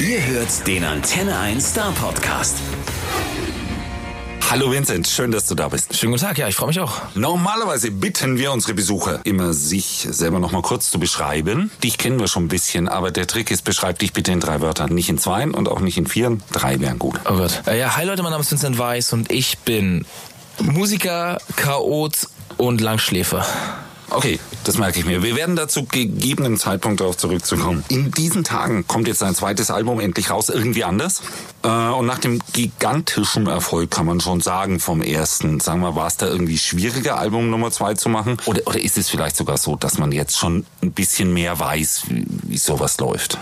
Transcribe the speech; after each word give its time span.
Ihr 0.00 0.24
hört 0.24 0.66
den 0.66 0.82
Antenne 0.82 1.38
1 1.38 1.72
Star 1.72 1.92
Podcast. 1.92 2.56
Hallo 4.48 4.72
Vincent, 4.72 5.06
schön, 5.06 5.30
dass 5.30 5.44
du 5.46 5.54
da 5.54 5.68
bist. 5.68 5.94
Schönen 5.94 6.12
guten 6.12 6.24
Tag, 6.24 6.38
ja, 6.38 6.48
ich 6.48 6.54
freue 6.54 6.68
mich 6.68 6.80
auch. 6.80 7.02
Normalerweise 7.14 7.90
bitten 7.90 8.38
wir 8.38 8.50
unsere 8.52 8.72
Besucher 8.72 9.20
immer, 9.24 9.52
sich 9.52 10.08
selber 10.10 10.38
noch 10.38 10.52
mal 10.52 10.62
kurz 10.62 10.90
zu 10.90 10.98
beschreiben. 10.98 11.70
Dich 11.84 11.98
kennen 11.98 12.18
wir 12.18 12.28
schon 12.28 12.44
ein 12.44 12.48
bisschen, 12.48 12.88
aber 12.88 13.10
der 13.10 13.26
Trick 13.26 13.50
ist, 13.50 13.60
beschreib 13.62 13.98
dich 13.98 14.14
bitte 14.14 14.32
in 14.32 14.40
drei 14.40 14.62
Wörtern. 14.62 14.94
Nicht 14.94 15.10
in 15.10 15.18
zweien 15.18 15.52
und 15.52 15.68
auch 15.68 15.80
nicht 15.80 15.98
in 15.98 16.06
vieren. 16.06 16.42
Drei 16.50 16.80
wären 16.80 16.98
gut. 16.98 17.20
Oh 17.26 17.34
Gott. 17.34 17.62
Äh, 17.66 17.78
ja, 17.78 17.94
hi 17.94 18.06
Leute, 18.06 18.22
mein 18.22 18.32
Name 18.32 18.40
ist 18.40 18.50
Vincent 18.50 18.78
Weiss 18.78 19.12
und 19.12 19.30
ich 19.30 19.58
bin 19.58 20.06
Musiker, 20.62 21.36
Chaot 21.56 22.26
und 22.56 22.80
Langschläfer. 22.80 23.44
Okay, 24.10 24.40
das 24.64 24.76
merke 24.76 24.98
ich 24.98 25.06
mir. 25.06 25.22
Wir 25.22 25.36
werden 25.36 25.54
dazu 25.54 25.84
gegebenen 25.84 26.56
Zeitpunkt 26.56 27.00
darauf 27.00 27.16
zurückzukommen. 27.16 27.84
In 27.88 28.10
diesen 28.10 28.42
Tagen 28.42 28.86
kommt 28.88 29.06
jetzt 29.06 29.22
ein 29.22 29.36
zweites 29.36 29.70
Album 29.70 30.00
endlich 30.00 30.30
raus, 30.30 30.48
irgendwie 30.48 30.82
anders. 30.82 31.22
Äh, 31.62 31.68
und 31.68 32.06
nach 32.06 32.18
dem 32.18 32.40
gigantischen 32.52 33.46
Erfolg 33.46 33.90
kann 33.90 34.06
man 34.06 34.20
schon 34.20 34.40
sagen 34.40 34.80
vom 34.80 35.00
ersten, 35.00 35.60
sagen 35.60 35.80
wir, 35.80 35.94
war 35.94 36.08
es 36.08 36.16
da 36.16 36.26
irgendwie 36.26 36.58
schwieriger, 36.58 37.18
Album 37.18 37.50
Nummer 37.50 37.70
zwei 37.70 37.94
zu 37.94 38.08
machen? 38.08 38.38
Oder, 38.46 38.62
oder 38.66 38.80
ist 38.80 38.98
es 38.98 39.08
vielleicht 39.08 39.36
sogar 39.36 39.58
so, 39.58 39.76
dass 39.76 39.98
man 39.98 40.10
jetzt 40.10 40.36
schon 40.38 40.66
ein 40.82 40.90
bisschen 40.90 41.32
mehr 41.32 41.58
weiß, 41.58 42.02
wie, 42.08 42.26
wie 42.26 42.58
sowas 42.58 42.98
läuft? 42.98 43.38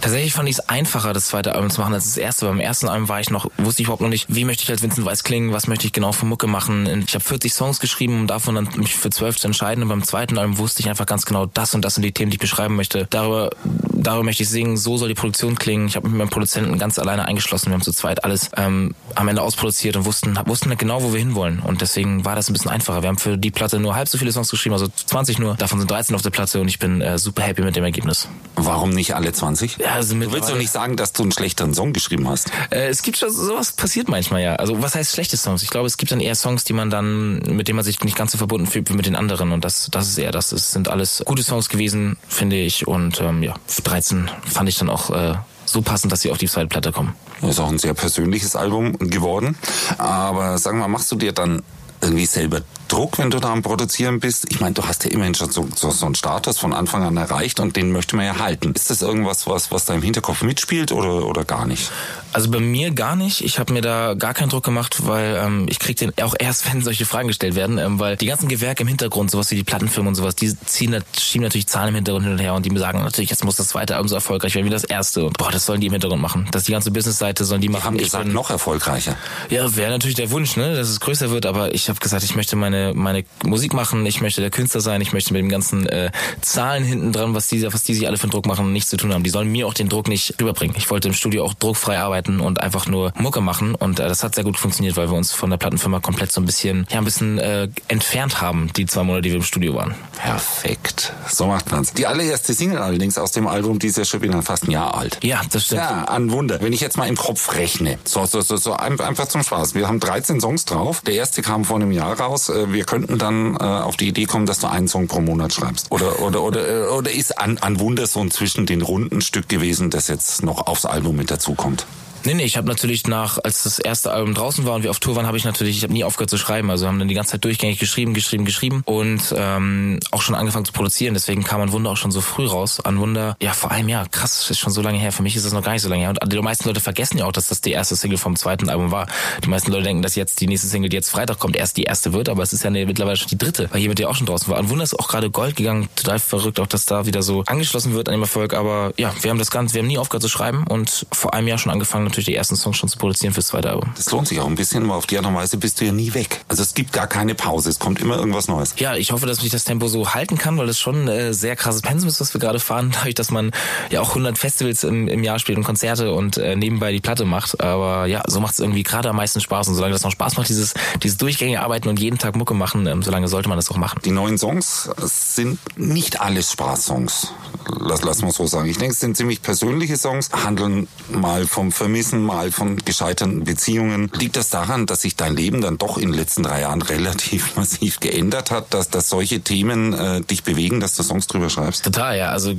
Tatsächlich 0.00 0.32
fand 0.32 0.48
ich 0.48 0.56
es 0.56 0.68
einfacher, 0.68 1.12
das 1.12 1.26
zweite 1.26 1.54
Album 1.54 1.70
zu 1.70 1.80
machen 1.82 1.92
als 1.92 2.04
das 2.04 2.16
erste. 2.16 2.46
Beim 2.46 2.60
ersten 2.60 2.88
Album 2.88 3.08
war 3.08 3.20
ich 3.20 3.30
noch, 3.30 3.50
wusste 3.58 3.82
ich 3.82 3.88
überhaupt 3.88 4.02
noch 4.02 4.08
nicht, 4.08 4.26
wie 4.28 4.44
möchte 4.44 4.62
ich 4.62 4.70
als 4.70 4.82
Vincent 4.82 5.06
Weiss 5.06 5.24
klingen, 5.24 5.52
was 5.52 5.66
möchte 5.66 5.86
ich 5.86 5.92
genau 5.92 6.12
für 6.12 6.26
Mucke 6.26 6.46
machen. 6.46 7.04
Ich 7.06 7.14
habe 7.14 7.24
40 7.24 7.52
Songs 7.52 7.80
geschrieben, 7.80 8.20
um 8.20 8.26
davon 8.26 8.54
dann 8.54 8.68
mich 8.76 8.94
für 8.94 9.10
zwölf 9.10 9.38
zu 9.38 9.46
entscheiden. 9.46 9.82
Und 9.82 9.88
beim 9.88 10.05
zweiten 10.06 10.38
Album 10.38 10.58
wusste 10.58 10.80
ich 10.80 10.88
einfach 10.88 11.06
ganz 11.06 11.26
genau, 11.26 11.46
das 11.46 11.74
und 11.74 11.84
das 11.84 11.94
sind 11.94 12.02
die 12.02 12.12
Themen, 12.12 12.30
die 12.30 12.36
ich 12.36 12.40
beschreiben 12.40 12.76
möchte. 12.76 13.06
Darüber, 13.10 13.50
darüber 13.92 14.24
möchte 14.24 14.42
ich 14.42 14.48
singen, 14.48 14.76
so 14.76 14.96
soll 14.96 15.08
die 15.08 15.14
Produktion 15.14 15.56
klingen. 15.56 15.88
Ich 15.88 15.96
habe 15.96 16.06
mich 16.06 16.12
mit 16.12 16.18
meinem 16.18 16.30
Produzenten 16.30 16.78
ganz 16.78 16.98
alleine 16.98 17.26
eingeschlossen. 17.26 17.66
Wir 17.66 17.74
haben 17.74 17.82
zu 17.82 17.92
zweit 17.92 18.24
alles 18.24 18.50
ähm, 18.56 18.94
am 19.14 19.28
Ende 19.28 19.42
ausproduziert 19.42 19.96
und 19.96 20.04
wussten, 20.04 20.38
wussten 20.46 20.76
genau, 20.76 21.02
wo 21.02 21.12
wir 21.12 21.18
hinwollen. 21.18 21.60
Und 21.60 21.80
deswegen 21.80 22.24
war 22.24 22.34
das 22.34 22.48
ein 22.48 22.52
bisschen 22.52 22.70
einfacher. 22.70 23.02
Wir 23.02 23.08
haben 23.08 23.18
für 23.18 23.36
die 23.36 23.50
Platte 23.50 23.78
nur 23.78 23.94
halb 23.94 24.08
so 24.08 24.18
viele 24.18 24.32
Songs 24.32 24.50
geschrieben, 24.50 24.74
also 24.74 24.86
20 24.88 25.38
nur. 25.38 25.54
Davon 25.54 25.78
sind 25.78 25.90
13 25.90 26.14
auf 26.14 26.22
der 26.22 26.30
Platte 26.30 26.60
und 26.60 26.68
ich 26.68 26.78
bin 26.78 27.00
äh, 27.00 27.18
super 27.18 27.42
happy 27.42 27.62
mit 27.62 27.76
dem 27.76 27.84
Ergebnis. 27.84 28.28
Warum 28.54 28.90
nicht 28.90 29.14
alle 29.14 29.32
20? 29.32 29.78
Ja, 29.78 29.94
also 29.94 30.14
du 30.14 30.32
willst 30.32 30.50
doch 30.50 30.56
nicht 30.56 30.70
sagen, 30.70 30.96
dass 30.96 31.12
du 31.12 31.22
einen 31.22 31.32
schlechteren 31.32 31.74
Song 31.74 31.92
geschrieben 31.92 32.28
hast. 32.28 32.50
Äh, 32.70 32.88
es 32.88 33.02
gibt 33.02 33.18
schon 33.18 33.30
sowas 33.30 33.72
passiert 33.72 34.08
manchmal 34.08 34.42
ja. 34.42 34.56
Also 34.56 34.82
was 34.82 34.94
heißt 34.94 35.12
schlechte 35.12 35.36
Songs? 35.36 35.62
Ich 35.62 35.70
glaube, 35.70 35.86
es 35.86 35.96
gibt 35.96 36.12
dann 36.12 36.20
eher 36.20 36.34
Songs, 36.34 36.64
die 36.64 36.72
man 36.72 36.90
dann, 36.90 37.38
mit 37.38 37.68
denen 37.68 37.76
man 37.76 37.84
sich 37.84 38.00
nicht 38.00 38.16
ganz 38.16 38.32
so 38.32 38.38
verbunden 38.38 38.66
fühlt 38.66 38.88
wie 38.90 38.94
mit 38.94 39.06
den 39.06 39.16
anderen. 39.16 39.52
Und 39.52 39.64
das, 39.64 39.88
das 39.96 40.08
ist 40.08 40.18
eher 40.18 40.32
das. 40.32 40.52
Es 40.52 40.72
sind 40.72 40.88
alles 40.88 41.22
gute 41.24 41.42
Songs 41.42 41.68
gewesen, 41.68 42.16
finde 42.28 42.56
ich. 42.56 42.86
Und 42.86 43.20
ähm, 43.20 43.42
ja, 43.42 43.54
13 43.82 44.30
fand 44.44 44.68
ich 44.68 44.78
dann 44.78 44.90
auch 44.90 45.10
äh, 45.10 45.34
so 45.64 45.80
passend, 45.80 46.12
dass 46.12 46.20
sie 46.20 46.30
auf 46.30 46.38
die 46.38 46.48
zweite 46.48 46.66
Platte 46.66 46.92
kommen. 46.92 47.14
Ist 47.42 47.58
auch 47.60 47.68
ein 47.68 47.78
sehr 47.78 47.94
persönliches 47.94 48.56
Album 48.56 48.98
geworden. 48.98 49.56
Aber 49.98 50.58
sagen 50.58 50.78
wir, 50.78 50.88
machst 50.88 51.10
du 51.12 51.16
dir 51.16 51.32
dann 51.32 51.62
irgendwie 52.00 52.26
selber 52.26 52.60
Druck, 52.88 53.18
wenn 53.18 53.30
du 53.30 53.40
da 53.40 53.52
am 53.52 53.62
Produzieren 53.62 54.20
bist? 54.20 54.46
Ich 54.50 54.60
meine, 54.60 54.74
du 54.74 54.84
hast 54.84 55.04
ja 55.04 55.10
immerhin 55.10 55.34
schon 55.34 55.50
so, 55.50 55.68
so, 55.74 55.90
so 55.90 56.06
einen 56.06 56.14
Status 56.14 56.58
von 56.58 56.72
Anfang 56.72 57.02
an 57.02 57.16
erreicht 57.16 57.60
und 57.60 57.76
den 57.76 57.92
möchte 57.92 58.16
man 58.16 58.24
ja 58.24 58.38
halten. 58.38 58.72
Ist 58.72 58.90
das 58.90 59.02
irgendwas, 59.02 59.46
was, 59.46 59.70
was 59.72 59.84
da 59.84 59.94
im 59.94 60.02
Hinterkopf 60.02 60.42
mitspielt 60.42 60.92
oder, 60.92 61.26
oder 61.26 61.44
gar 61.44 61.66
nicht? 61.66 61.90
Also 62.32 62.50
bei 62.50 62.60
mir 62.60 62.90
gar 62.90 63.16
nicht. 63.16 63.42
Ich 63.42 63.58
habe 63.58 63.72
mir 63.72 63.80
da 63.80 64.14
gar 64.14 64.34
keinen 64.34 64.50
Druck 64.50 64.64
gemacht, 64.64 65.06
weil 65.06 65.40
ähm, 65.42 65.66
ich 65.70 65.78
krieg 65.78 65.96
den 65.96 66.12
auch 66.22 66.34
erst, 66.38 66.72
wenn 66.72 66.82
solche 66.82 67.06
Fragen 67.06 67.28
gestellt 67.28 67.54
werden, 67.54 67.78
ähm, 67.78 67.98
weil 67.98 68.16
die 68.16 68.26
ganzen 68.26 68.48
Gewerke 68.48 68.82
im 68.82 68.88
Hintergrund, 68.88 69.30
sowas 69.30 69.50
wie 69.50 69.56
die 69.56 69.64
Plattenfirmen 69.64 70.08
und 70.08 70.14
sowas, 70.14 70.36
die 70.36 70.54
ziehen, 70.66 71.02
schieben 71.18 71.44
natürlich 71.44 71.66
Zahlen 71.66 71.88
im 71.88 71.94
Hintergrund 71.94 72.24
hin 72.24 72.34
und 72.34 72.40
her 72.40 72.54
und 72.54 72.66
die 72.66 72.76
sagen 72.76 73.02
natürlich, 73.02 73.30
jetzt 73.30 73.44
muss 73.44 73.56
das 73.56 73.68
zweite 73.68 73.96
Album 73.96 74.08
so 74.08 74.14
erfolgreich 74.14 74.54
werden 74.54 74.66
wie 74.66 74.70
das 74.70 74.84
erste. 74.84 75.24
Und 75.24 75.38
boah, 75.38 75.50
das 75.50 75.64
sollen 75.64 75.80
die 75.80 75.86
im 75.86 75.92
Hintergrund 75.92 76.20
machen. 76.20 76.46
Das 76.50 76.62
ist 76.62 76.68
die 76.68 76.72
ganze 76.72 76.90
Businessseite 76.90 77.44
sollen 77.44 77.62
die 77.62 77.68
machen. 77.68 77.82
Die 77.82 77.86
haben 77.86 77.98
gesagt, 77.98 78.24
bin, 78.24 78.34
noch 78.34 78.50
erfolgreicher. 78.50 79.16
Ja, 79.48 79.74
wäre 79.74 79.90
natürlich 79.90 80.16
der 80.16 80.30
Wunsch, 80.30 80.56
ne, 80.56 80.74
dass 80.74 80.88
es 80.88 81.00
größer 81.00 81.30
wird, 81.30 81.46
aber 81.46 81.74
ich 81.74 81.88
habe 81.88 81.98
gesagt, 82.00 82.22
ich 82.22 82.36
möchte 82.36 82.54
meine 82.56 82.75
meine 82.94 83.24
Musik 83.44 83.74
machen, 83.74 84.04
ich 84.06 84.20
möchte 84.20 84.40
der 84.40 84.50
Künstler 84.50 84.80
sein, 84.80 85.00
ich 85.00 85.12
möchte 85.12 85.32
mit 85.32 85.40
dem 85.40 85.48
ganzen 85.48 85.86
äh, 85.86 86.10
Zahlen 86.40 86.84
hinten 86.84 87.12
dran, 87.12 87.34
was 87.34 87.48
die, 87.48 87.62
was 87.72 87.82
die 87.82 87.94
sich 87.94 88.06
alle 88.06 88.16
für 88.16 88.28
Druck 88.28 88.46
machen, 88.46 88.72
nichts 88.72 88.90
zu 88.90 88.96
tun 88.96 89.12
haben. 89.12 89.22
Die 89.22 89.30
sollen 89.30 89.50
mir 89.50 89.66
auch 89.66 89.74
den 89.74 89.88
Druck 89.88 90.08
nicht 90.08 90.34
rüberbringen. 90.40 90.76
Ich 90.76 90.90
wollte 90.90 91.08
im 91.08 91.14
Studio 91.14 91.44
auch 91.44 91.54
druckfrei 91.54 91.98
arbeiten 91.98 92.40
und 92.40 92.60
einfach 92.60 92.86
nur 92.86 93.12
Mucke 93.18 93.40
machen 93.40 93.74
und 93.74 94.00
äh, 94.00 94.08
das 94.08 94.22
hat 94.22 94.34
sehr 94.34 94.44
gut 94.44 94.58
funktioniert, 94.58 94.96
weil 94.96 95.10
wir 95.10 95.16
uns 95.16 95.32
von 95.32 95.50
der 95.50 95.56
Plattenfirma 95.56 96.00
komplett 96.00 96.32
so 96.32 96.40
ein 96.40 96.46
bisschen, 96.46 96.86
ja, 96.90 96.98
ein 96.98 97.04
bisschen 97.04 97.38
äh, 97.38 97.68
entfernt 97.88 98.40
haben, 98.40 98.70
die 98.76 98.86
zwei 98.86 99.02
Monate, 99.02 99.22
die 99.22 99.30
wir 99.30 99.36
im 99.36 99.42
Studio 99.42 99.74
waren. 99.74 99.94
Perfekt. 100.16 101.12
So 101.28 101.46
macht 101.46 101.70
man's. 101.70 101.92
Die 101.92 102.06
allererste 102.06 102.54
Single 102.54 102.78
allerdings 102.78 103.18
aus 103.18 103.32
dem 103.32 103.46
Album, 103.46 103.78
die 103.78 103.88
ist 103.88 103.98
ja 103.98 104.04
schon 104.04 104.22
wieder 104.22 104.42
fast 104.42 104.64
ein 104.64 104.70
Jahr 104.70 104.96
alt. 104.96 105.18
Ja, 105.22 105.40
das 105.50 105.66
stimmt. 105.66 105.82
Ja, 105.82 106.04
ein 106.04 106.30
Wunder. 106.30 106.60
Wenn 106.60 106.72
ich 106.72 106.80
jetzt 106.80 106.96
mal 106.96 107.08
im 107.08 107.16
Kopf 107.16 107.54
rechne, 107.54 107.98
so, 108.04 108.24
so, 108.26 108.40
so, 108.40 108.56
so 108.56 108.72
einfach 108.74 109.28
zum 109.28 109.42
Spaß. 109.42 109.74
Wir 109.74 109.88
haben 109.88 110.00
13 110.00 110.40
Songs 110.40 110.64
drauf. 110.64 111.00
Der 111.02 111.14
erste 111.14 111.42
kam 111.42 111.64
vor 111.64 111.76
einem 111.76 111.92
Jahr 111.92 112.18
raus. 112.18 112.48
Äh, 112.66 112.72
wir 112.72 112.84
könnten 112.84 113.18
dann 113.18 113.54
äh, 113.54 113.64
auf 113.64 113.96
die 113.96 114.08
Idee 114.08 114.24
kommen, 114.24 114.46
dass 114.46 114.60
du 114.60 114.68
einen 114.68 114.88
Song 114.88 115.08
pro 115.08 115.20
Monat 115.20 115.52
schreibst? 115.52 115.90
Oder, 115.90 116.20
oder, 116.22 116.42
oder, 116.42 116.96
oder 116.96 117.10
ist 117.10 117.38
an, 117.38 117.58
an 117.58 117.80
Wunder 117.80 118.06
so 118.06 118.26
zwischen 118.28 118.66
den 118.66 118.82
Runden 118.82 119.20
Stück 119.20 119.48
gewesen, 119.48 119.90
das 119.90 120.08
jetzt 120.08 120.42
noch 120.42 120.66
aufs 120.66 120.84
Album 120.84 121.16
mit 121.16 121.30
dazukommt? 121.30 121.86
Nee, 122.26 122.34
nee, 122.34 122.42
ich 122.42 122.56
habe 122.56 122.66
natürlich 122.66 123.06
nach, 123.06 123.38
als 123.44 123.62
das 123.62 123.78
erste 123.78 124.10
Album 124.10 124.34
draußen 124.34 124.66
war 124.66 124.74
und 124.74 124.82
wir 124.82 124.90
auf 124.90 124.98
Tour 124.98 125.14
waren, 125.14 125.28
habe 125.28 125.36
ich 125.36 125.44
natürlich, 125.44 125.76
ich 125.76 125.84
habe 125.84 125.92
nie 125.92 126.02
aufgehört 126.02 126.28
zu 126.28 126.38
schreiben. 126.38 126.72
Also 126.72 126.88
haben 126.88 126.98
dann 126.98 127.06
die 127.06 127.14
ganze 127.14 127.30
Zeit 127.30 127.44
durchgängig 127.44 127.78
geschrieben, 127.78 128.14
geschrieben, 128.14 128.44
geschrieben 128.44 128.82
und 128.84 129.32
ähm, 129.36 130.00
auch 130.10 130.22
schon 130.22 130.34
angefangen 130.34 130.64
zu 130.64 130.72
produzieren. 130.72 131.14
Deswegen 131.14 131.44
kam 131.44 131.60
ein 131.60 131.70
Wunder 131.70 131.90
auch 131.90 131.96
schon 131.96 132.10
so 132.10 132.20
früh 132.20 132.44
raus. 132.44 132.80
An 132.80 132.98
Wunder, 132.98 133.36
ja, 133.40 133.52
vor 133.52 133.70
einem 133.70 133.88
Jahr. 133.88 134.08
Krass, 134.08 134.50
ist 134.50 134.58
schon 134.58 134.72
so 134.72 134.82
lange 134.82 134.98
her. 134.98 135.12
Für 135.12 135.22
mich 135.22 135.36
ist 135.36 135.46
das 135.46 135.52
noch 135.52 135.62
gar 135.62 135.70
nicht 135.70 135.82
so 135.82 135.88
lange 135.88 136.02
her. 136.02 136.10
Und 136.20 136.32
die 136.32 136.40
meisten 136.40 136.66
Leute 136.66 136.80
vergessen 136.80 137.18
ja 137.18 137.26
auch, 137.26 137.32
dass 137.32 137.46
das 137.46 137.60
die 137.60 137.70
erste 137.70 137.94
Single 137.94 138.18
vom 138.18 138.34
zweiten 138.34 138.68
Album 138.70 138.90
war. 138.90 139.06
Die 139.44 139.48
meisten 139.48 139.70
Leute 139.70 139.84
denken, 139.84 140.02
dass 140.02 140.16
jetzt 140.16 140.40
die 140.40 140.48
nächste 140.48 140.66
Single, 140.66 140.88
die 140.88 140.96
jetzt 140.96 141.10
Freitag 141.10 141.38
kommt, 141.38 141.54
erst 141.54 141.76
die 141.76 141.84
erste 141.84 142.12
wird, 142.12 142.28
aber 142.28 142.42
es 142.42 142.52
ist 142.52 142.64
ja 142.64 142.70
mittlerweile 142.70 143.16
schon 143.16 143.28
die 143.28 143.38
dritte, 143.38 143.68
weil 143.70 143.78
hier 143.78 143.88
mit 143.88 144.00
dir 144.00 144.10
auch 144.10 144.16
schon 144.16 144.26
draußen 144.26 144.48
war. 144.48 144.58
An 144.58 144.68
Wunder 144.68 144.82
ist 144.82 144.98
auch 144.98 145.06
gerade 145.06 145.30
Gold 145.30 145.54
gegangen. 145.54 145.88
Total 145.94 146.18
verrückt, 146.18 146.58
auch 146.58 146.66
dass 146.66 146.86
da 146.86 147.06
wieder 147.06 147.22
so 147.22 147.44
angeschlossen 147.46 147.94
wird 147.94 148.08
an 148.08 148.16
dem 148.16 148.22
Erfolg. 148.22 148.52
Aber 148.52 148.92
ja, 148.96 149.14
wir 149.22 149.30
haben 149.30 149.38
das 149.38 149.52
Ganze, 149.52 149.74
wir 149.74 149.82
haben 149.82 149.86
nie 149.86 149.98
aufgehört 149.98 150.22
zu 150.22 150.28
schreiben 150.28 150.64
und 150.66 151.06
vor 151.12 151.32
einem 151.32 151.46
Jahr 151.46 151.58
schon 151.58 151.70
angefangen, 151.70 152.15
natürlich 152.16 152.26
die 152.26 152.34
ersten 152.34 152.56
Songs 152.56 152.78
schon 152.78 152.88
zu 152.88 152.96
produzieren 152.96 153.34
fürs 153.34 153.48
zweite 153.48 153.70
Album. 153.70 153.90
Das 153.96 154.10
lohnt 154.10 154.26
sich 154.26 154.40
auch 154.40 154.46
ein 154.46 154.54
bisschen, 154.54 154.88
weil 154.88 154.96
auf 154.96 155.06
die 155.06 155.18
Art 155.18 155.26
und 155.26 155.34
Weise 155.34 155.58
bist 155.58 155.80
du 155.80 155.84
ja 155.84 155.92
nie 155.92 156.14
weg. 156.14 156.40
Also 156.48 156.62
es 156.62 156.72
gibt 156.72 156.92
gar 156.92 157.06
keine 157.06 157.34
Pause, 157.34 157.68
es 157.68 157.78
kommt 157.78 158.00
immer 158.00 158.16
irgendwas 158.16 158.48
Neues. 158.48 158.74
Ja, 158.78 158.96
ich 158.96 159.12
hoffe, 159.12 159.26
dass 159.26 159.42
mich 159.42 159.52
das 159.52 159.64
Tempo 159.64 159.88
so 159.88 160.14
halten 160.14 160.38
kann, 160.38 160.56
weil 160.56 160.68
es 160.68 160.78
schon 160.78 161.08
äh, 161.08 161.34
sehr 161.34 161.56
krasses 161.56 161.82
Pensum 161.82 162.08
ist, 162.08 162.20
was 162.20 162.32
wir 162.34 162.40
gerade 162.40 162.58
fahren, 162.58 162.90
dadurch, 162.94 163.14
dass 163.14 163.30
man 163.30 163.50
ja 163.90 164.00
auch 164.00 164.10
100 164.10 164.38
Festivals 164.38 164.84
im, 164.84 165.08
im 165.08 165.22
Jahr 165.22 165.38
spielt 165.38 165.58
und 165.58 165.64
Konzerte 165.64 166.12
und 166.12 166.38
äh, 166.38 166.56
nebenbei 166.56 166.92
die 166.92 167.00
Platte 167.00 167.24
macht. 167.24 167.60
Aber 167.60 168.06
ja, 168.06 168.22
so 168.26 168.40
macht 168.40 168.54
es 168.54 168.60
irgendwie 168.60 168.82
gerade 168.82 169.10
am 169.10 169.16
meisten 169.16 169.40
Spaß 169.40 169.68
und 169.68 169.74
solange 169.74 169.92
das 169.92 170.02
noch 170.02 170.12
Spaß 170.12 170.36
macht, 170.36 170.48
dieses, 170.48 170.74
dieses 171.02 171.18
durchgängige 171.18 171.60
Arbeiten 171.60 171.88
und 171.88 172.00
jeden 172.00 172.18
Tag 172.18 172.36
Mucke 172.36 172.54
machen, 172.54 172.86
ähm, 172.86 173.02
solange 173.02 173.28
sollte 173.28 173.48
man 173.48 173.58
das 173.58 173.70
auch 173.70 173.76
machen. 173.76 174.00
Die 174.04 174.10
neuen 174.10 174.38
Songs 174.38 174.90
sind 174.98 175.58
nicht 175.76 176.20
alles 176.20 176.52
Spaßsongs. 176.52 177.32
Lass, 177.78 178.02
lass 178.02 178.22
mal 178.22 178.30
so 178.30 178.46
sagen. 178.46 178.68
Ich 178.68 178.78
denke, 178.78 178.92
es 178.92 179.00
sind 179.00 179.16
ziemlich 179.16 179.42
persönliche 179.42 179.96
Songs, 179.96 180.30
handeln 180.32 180.88
mal 181.10 181.46
vom 181.46 181.72
Vermissen, 181.96 182.22
mal 182.22 182.52
von 182.52 182.76
gescheiterten 182.76 183.44
Beziehungen. 183.44 184.10
Liegt 184.18 184.36
das 184.36 184.50
daran, 184.50 184.84
dass 184.84 185.00
sich 185.00 185.16
dein 185.16 185.34
Leben 185.34 185.62
dann 185.62 185.78
doch 185.78 185.96
in 185.96 186.10
den 186.10 186.14
letzten 186.14 186.42
drei 186.42 186.60
Jahren 186.60 186.82
relativ 186.82 187.56
massiv 187.56 188.00
geändert 188.00 188.50
hat, 188.50 188.74
dass, 188.74 188.90
dass 188.90 189.08
solche 189.08 189.40
Themen 189.40 189.94
äh, 189.94 190.20
dich 190.20 190.42
bewegen, 190.42 190.78
dass 190.80 190.94
du 190.94 191.02
Songs 191.02 191.26
drüber 191.26 191.48
schreibst? 191.48 191.86
Total, 191.86 192.18
ja. 192.18 192.32
Also 192.32 192.50
äh, 192.50 192.56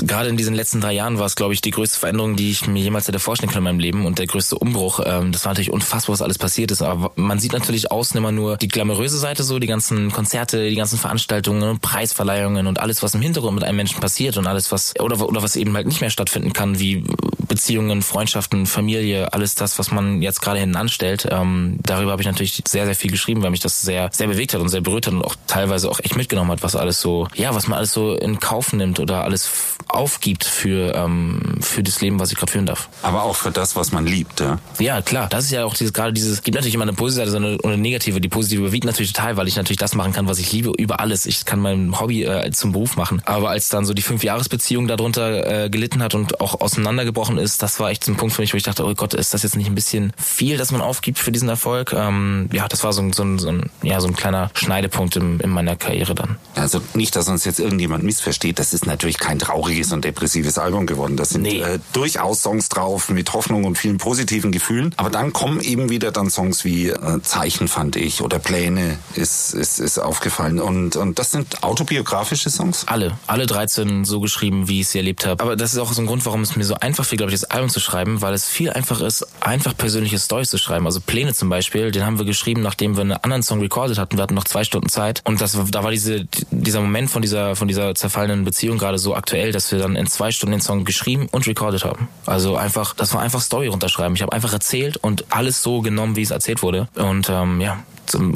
gerade 0.00 0.30
in 0.30 0.36
diesen 0.36 0.56
letzten 0.56 0.80
drei 0.80 0.94
Jahren 0.94 1.20
war 1.20 1.26
es, 1.26 1.36
glaube 1.36 1.54
ich, 1.54 1.60
die 1.60 1.70
größte 1.70 1.96
Veränderung, 1.96 2.34
die 2.34 2.50
ich 2.50 2.66
mir 2.66 2.82
jemals 2.82 3.06
hätte 3.06 3.20
vorstellen 3.20 3.52
können 3.52 3.66
in 3.66 3.72
meinem 3.72 3.78
Leben 3.78 4.04
und 4.04 4.18
der 4.18 4.26
größte 4.26 4.58
Umbruch. 4.58 4.98
Ähm, 5.04 5.30
das 5.30 5.44
war 5.44 5.52
natürlich 5.52 5.70
unfassbar, 5.70 6.14
was 6.14 6.22
alles 6.22 6.38
passiert 6.38 6.72
ist. 6.72 6.82
Aber 6.82 7.12
man 7.14 7.38
sieht 7.38 7.52
natürlich 7.52 7.92
außen 7.92 8.18
immer 8.18 8.32
nur 8.32 8.56
die 8.56 8.66
glamouröse 8.66 9.18
Seite 9.18 9.44
so, 9.44 9.60
die 9.60 9.68
ganzen 9.68 10.10
Konzerte, 10.10 10.68
die 10.68 10.74
ganzen 10.74 10.98
Veranstaltungen, 10.98 11.78
Preisverleihungen 11.78 12.66
und 12.66 12.80
alles, 12.80 13.00
was 13.04 13.14
im 13.14 13.22
Hintergrund 13.22 13.54
mit 13.54 13.62
einem 13.62 13.76
Menschen 13.76 14.00
passiert 14.00 14.36
und 14.38 14.48
alles, 14.48 14.72
was 14.72 14.92
oder, 14.98 15.20
oder 15.24 15.40
was 15.40 15.54
eben 15.54 15.72
halt 15.76 15.86
nicht 15.86 16.00
mehr 16.00 16.10
stattfinden 16.10 16.52
kann, 16.52 16.80
wie 16.80 17.04
Beziehungen, 17.52 18.00
Freundschaften, 18.00 18.64
Familie, 18.64 19.34
alles 19.34 19.54
das, 19.54 19.78
was 19.78 19.90
man 19.90 20.22
jetzt 20.22 20.40
gerade 20.40 20.58
hinten 20.58 20.74
anstellt. 20.74 21.28
Ähm, 21.30 21.76
darüber 21.82 22.12
habe 22.12 22.22
ich 22.22 22.26
natürlich 22.26 22.62
sehr, 22.66 22.86
sehr 22.86 22.94
viel 22.94 23.10
geschrieben, 23.10 23.42
weil 23.42 23.50
mich 23.50 23.60
das 23.60 23.82
sehr, 23.82 24.08
sehr 24.10 24.26
bewegt 24.26 24.54
hat 24.54 24.62
und 24.62 24.70
sehr 24.70 24.80
berührt 24.80 25.06
hat 25.06 25.12
und 25.12 25.22
auch 25.22 25.36
teilweise 25.46 25.90
auch 25.90 26.00
echt 26.00 26.16
mitgenommen 26.16 26.50
hat, 26.50 26.62
was 26.62 26.76
alles 26.76 27.02
so, 27.02 27.28
ja, 27.34 27.54
was 27.54 27.68
man 27.68 27.76
alles 27.76 27.92
so 27.92 28.14
in 28.14 28.40
Kauf 28.40 28.72
nimmt 28.72 29.00
oder 29.00 29.24
alles 29.24 29.71
aufgibt 29.94 30.44
für, 30.44 30.94
ähm, 30.94 31.58
für 31.60 31.82
das 31.82 32.00
Leben, 32.00 32.18
was 32.18 32.32
ich 32.32 32.38
gerade 32.38 32.52
führen 32.52 32.66
darf. 32.66 32.88
Aber 33.02 33.22
auch 33.22 33.36
für 33.36 33.50
das, 33.50 33.76
was 33.76 33.92
man 33.92 34.06
liebt, 34.06 34.40
ja? 34.40 34.58
Ja, 34.78 35.02
klar. 35.02 35.28
Das 35.28 35.44
ist 35.44 35.50
ja 35.50 35.64
auch 35.64 35.74
dieses, 35.74 35.92
gerade 35.92 36.12
dieses, 36.12 36.42
gibt 36.42 36.54
natürlich 36.54 36.74
immer 36.74 36.84
eine 36.84 36.92
positive 36.92 37.30
Seite 37.30 37.58
und 37.58 37.64
eine 37.64 37.78
negative. 37.78 38.20
Die 38.20 38.28
positive 38.28 38.62
überwiegt 38.62 38.84
natürlich 38.84 39.12
total, 39.12 39.36
weil 39.36 39.48
ich 39.48 39.56
natürlich 39.56 39.78
das 39.78 39.94
machen 39.94 40.12
kann, 40.12 40.26
was 40.26 40.38
ich 40.38 40.52
liebe, 40.52 40.72
über 40.76 41.00
alles. 41.00 41.26
Ich 41.26 41.44
kann 41.44 41.60
mein 41.60 41.98
Hobby 42.00 42.24
äh, 42.24 42.50
zum 42.52 42.72
Beruf 42.72 42.96
machen. 42.96 43.22
Aber 43.24 43.50
als 43.50 43.68
dann 43.68 43.84
so 43.84 43.94
die 43.94 44.02
Fünf-Jahres-Beziehung 44.02 44.88
darunter 44.88 45.64
äh, 45.64 45.70
gelitten 45.70 46.02
hat 46.02 46.14
und 46.14 46.40
auch 46.40 46.60
auseinandergebrochen 46.60 47.38
ist, 47.38 47.62
das 47.62 47.80
war 47.80 47.90
echt 47.90 48.04
so 48.04 48.12
ein 48.12 48.16
Punkt 48.16 48.34
für 48.34 48.42
mich, 48.42 48.52
wo 48.52 48.56
ich 48.56 48.62
dachte, 48.62 48.84
oh 48.84 48.94
Gott, 48.94 49.14
ist 49.14 49.34
das 49.34 49.42
jetzt 49.42 49.56
nicht 49.56 49.66
ein 49.66 49.74
bisschen 49.74 50.12
viel, 50.16 50.56
dass 50.56 50.70
man 50.72 50.80
aufgibt 50.80 51.18
für 51.18 51.32
diesen 51.32 51.48
Erfolg? 51.48 51.92
Ähm, 51.92 52.48
ja, 52.52 52.68
das 52.68 52.84
war 52.84 52.92
so 52.92 53.02
ein, 53.02 53.12
so 53.12 53.22
ein, 53.22 53.38
so 53.38 53.48
ein, 53.48 53.70
ja, 53.82 54.00
so 54.00 54.08
ein 54.08 54.16
kleiner 54.16 54.50
Schneidepunkt 54.54 55.16
in, 55.16 55.40
in 55.40 55.50
meiner 55.50 55.76
Karriere 55.76 56.14
dann. 56.14 56.36
Also 56.54 56.80
nicht, 56.94 57.16
dass 57.16 57.28
uns 57.28 57.44
jetzt 57.44 57.60
irgendjemand 57.60 58.04
missversteht, 58.04 58.58
das 58.58 58.72
ist 58.72 58.86
natürlich 58.86 59.18
kein 59.18 59.38
trauriges 59.38 59.81
so 59.88 59.94
ein 59.94 60.00
depressives 60.02 60.58
Album 60.58 60.86
geworden. 60.86 61.16
Da 61.16 61.24
sind 61.24 61.42
Nee. 61.42 61.60
äh, 61.60 61.78
durchaus 61.92 62.42
Songs 62.42 62.68
drauf 62.68 63.08
mit 63.08 63.32
Hoffnung 63.32 63.64
und 63.64 63.76
vielen 63.78 63.98
positiven 63.98 64.52
Gefühlen. 64.52 64.94
Aber 64.96 65.10
dann 65.10 65.32
kommen 65.32 65.60
eben 65.60 65.90
wieder 65.90 66.12
dann 66.12 66.30
Songs 66.30 66.64
wie 66.64 66.88
äh, 66.88 67.20
Zeichen, 67.22 67.68
fand 67.68 67.96
ich, 67.96 68.20
oder 68.22 68.38
Pläne 68.38 68.98
ist, 69.14 69.54
ist, 69.54 69.78
ist 69.80 69.98
aufgefallen. 69.98 70.60
Und, 70.60 70.96
und 70.96 71.18
das 71.18 71.30
sind 71.30 71.62
autobiografische 71.62 72.50
Songs. 72.50 72.86
Alle, 72.86 73.18
alle 73.26 73.46
13 73.46 74.04
so 74.04 74.20
geschrieben, 74.20 74.68
wie 74.68 74.80
ich 74.80 74.88
sie 74.88 74.98
erlebt 74.98 75.26
habe. 75.26 75.42
Aber 75.42 75.56
das 75.56 75.72
ist 75.72 75.78
auch 75.78 75.92
so 75.92 76.00
ein 76.02 76.06
Grund, 76.06 76.24
warum 76.26 76.42
es 76.42 76.56
mir 76.56 76.64
so 76.64 76.74
einfach 76.74 77.04
fiel, 77.04 77.18
glaube 77.18 77.32
ich, 77.32 77.40
das 77.40 77.50
Album 77.50 77.70
zu 77.70 77.80
schreiben, 77.80 78.20
weil 78.22 78.34
es 78.34 78.46
viel 78.46 78.70
einfacher 78.70 79.06
ist, 79.06 79.26
einfach 79.40 79.76
persönliche 79.76 80.18
Storys 80.18 80.50
zu 80.50 80.58
schreiben. 80.58 80.86
Also 80.86 81.00
Pläne 81.00 81.34
zum 81.34 81.48
Beispiel, 81.48 81.90
den 81.90 82.04
haben 82.06 82.18
wir 82.18 82.24
geschrieben, 82.24 82.62
nachdem 82.62 82.96
wir 82.96 83.02
einen 83.02 83.12
anderen 83.12 83.42
Song 83.42 83.60
recorded 83.60 83.98
hatten. 83.98 84.16
Wir 84.16 84.22
hatten 84.22 84.34
noch 84.34 84.44
zwei 84.44 84.64
Stunden 84.64 84.88
Zeit. 84.88 85.22
Und 85.24 85.40
das, 85.40 85.56
da 85.70 85.82
war 85.84 85.90
diese, 85.90 86.26
dieser 86.50 86.80
Moment 86.80 87.10
von 87.10 87.22
dieser, 87.22 87.56
von 87.56 87.68
dieser 87.68 87.94
zerfallenen 87.94 88.44
Beziehung 88.44 88.78
gerade 88.78 88.98
so 88.98 89.14
aktuell, 89.14 89.52
dass 89.52 89.71
wir 89.72 89.78
dann 89.78 89.96
in 89.96 90.06
zwei 90.06 90.30
Stunden 90.30 90.52
den 90.52 90.60
Song 90.60 90.84
geschrieben 90.84 91.28
und 91.32 91.46
recorded 91.46 91.84
haben. 91.84 92.08
Also 92.26 92.56
einfach, 92.56 92.94
das 92.94 93.12
war 93.14 93.20
einfach 93.20 93.40
Story 93.40 93.68
runterschreiben. 93.68 94.14
Ich 94.14 94.22
habe 94.22 94.32
einfach 94.32 94.52
erzählt 94.52 94.96
und 94.96 95.24
alles 95.30 95.62
so 95.62 95.80
genommen, 95.80 96.16
wie 96.16 96.22
es 96.22 96.30
erzählt 96.30 96.62
wurde. 96.62 96.88
Und 96.94 97.28
ähm, 97.30 97.60
ja, 97.60 97.82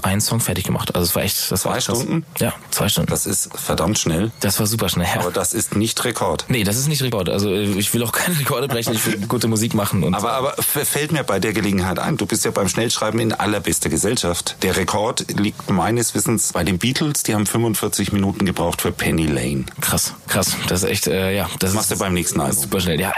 einen 0.03 0.21
Song 0.21 0.41
fertig 0.41 0.65
gemacht. 0.65 0.95
Also 0.95 1.05
es 1.07 1.15
war 1.15 1.23
echt, 1.23 1.51
das 1.51 1.65
war 1.65 1.73
Zwei 1.73 1.81
krass. 1.81 2.03
Stunden? 2.03 2.25
Ja, 2.39 2.53
zwei 2.71 2.89
Stunden. 2.89 3.11
Das 3.11 3.27
ist 3.27 3.51
verdammt 3.55 3.99
schnell. 3.99 4.31
Das 4.41 4.59
war 4.59 4.67
super 4.67 4.89
schnell. 4.89 5.07
Ja. 5.15 5.21
Aber 5.21 5.31
das 5.31 5.53
ist 5.53 5.77
nicht 5.77 6.03
Rekord. 6.05 6.45
Nee, 6.49 6.65
das 6.65 6.77
ist 6.77 6.89
nicht 6.89 7.03
Rekord. 7.03 7.29
Also 7.29 7.51
äh, 7.51 7.65
ich 7.65 7.93
will 7.95 8.03
auch 8.03 8.13
keine 8.13 8.39
Rekorde 8.39 8.69
brechen, 8.69 8.95
ich 8.95 9.05
will 9.07 9.19
gute 9.27 9.49
Musik 9.49 9.75
machen. 9.75 10.03
Und 10.05 10.15
Aber, 10.15 10.33
aber 10.33 10.55
fällt 10.63 11.13
mir 11.13 11.25
bei 11.25 11.39
der 11.41 11.53
Gelegenheit 11.53 11.99
ein, 11.99 12.17
du 12.17 12.27
bist 12.27 12.45
ja 12.45 12.51
beim 12.51 12.69
Schnellschreiben 12.69 13.21
in 13.21 13.33
allerbester 13.33 13.89
Gesellschaft. 13.89 14.57
Der 14.63 14.77
Rekord 14.77 15.25
liegt 15.39 15.69
meines 15.71 16.15
Wissens 16.15 16.53
bei 16.53 16.65
den 16.65 16.79
Beatles, 16.79 17.23
die 17.25 17.35
haben 17.35 17.47
45 17.47 18.13
Minuten 18.13 18.47
gebraucht 18.47 18.83
für 18.83 18.93
Penny 18.93 19.27
Lane. 19.27 19.65
krass, 19.81 20.15
krass. 20.29 20.53
Das 20.69 20.83
ist 20.83 20.89
echt, 20.89 21.07
äh, 21.07 21.35
ja. 21.35 21.49
Das 21.59 21.73
Machst 21.75 21.91
du 21.91 21.99
beim 21.99 22.15
nächsten 22.15 22.41
Album. 22.41 22.63
super 22.63 22.81
schnell. 22.81 23.01
Ja, 23.01 23.13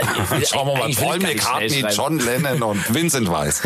Schauen 0.49 0.67
wir 0.69 0.77
mal, 0.79 0.91
Paul 0.95 1.19
McCartney. 1.19 1.85
John 1.95 2.19
Lennon 2.19 2.63
und 2.63 2.95
Vincent 2.95 3.31
Weiss. 3.31 3.63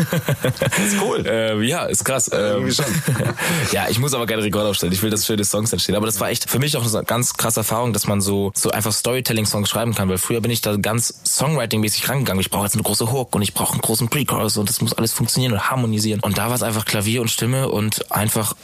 Das 0.59 0.77
ist 0.85 1.01
cool. 1.01 1.23
Ähm, 1.27 1.63
ja, 1.63 1.85
ist 1.85 2.03
krass. 2.05 2.29
Ähm, 2.33 2.69
schon. 2.83 3.33
ja, 3.71 3.87
ich 3.89 3.99
muss 3.99 4.13
aber 4.13 4.25
keine 4.25 4.43
Rekord 4.43 4.65
aufstellen. 4.65 4.93
Ich 4.93 5.01
will, 5.01 5.09
dass 5.09 5.25
schöne 5.25 5.43
Songs 5.43 5.71
entstehen. 5.71 5.95
Aber 5.95 6.05
das 6.05 6.19
war 6.19 6.29
echt 6.29 6.49
für 6.49 6.59
mich 6.59 6.77
auch 6.77 6.85
eine 6.85 7.03
ganz 7.03 7.33
krasse 7.33 7.61
Erfahrung, 7.61 7.93
dass 7.93 8.07
man 8.07 8.21
so 8.21 8.51
so 8.55 8.71
einfach 8.71 8.93
Storytelling-Songs 8.93 9.69
schreiben 9.69 9.93
kann. 9.95 10.09
Weil 10.09 10.17
früher 10.17 10.41
bin 10.41 10.51
ich 10.51 10.61
da 10.61 10.75
ganz 10.77 11.13
Songwriting-mäßig 11.25 12.07
rangegangen. 12.09 12.41
Ich 12.41 12.49
brauche 12.49 12.65
jetzt 12.65 12.75
eine 12.75 12.83
große 12.83 13.11
Hook 13.11 13.35
und 13.35 13.41
ich 13.41 13.53
brauche 13.53 13.73
einen 13.73 13.81
großen 13.81 14.09
Pre-Chorus 14.09 14.57
und 14.57 14.69
das 14.69 14.81
muss 14.81 14.93
alles 14.93 15.13
funktionieren 15.13 15.53
und 15.53 15.69
harmonisieren. 15.69 16.19
Und 16.21 16.37
da 16.37 16.47
war 16.47 16.55
es 16.55 16.63
einfach 16.63 16.85
Klavier 16.85 17.21
und 17.21 17.29
Stimme 17.29 17.69
und 17.69 18.11
einfach 18.11 18.55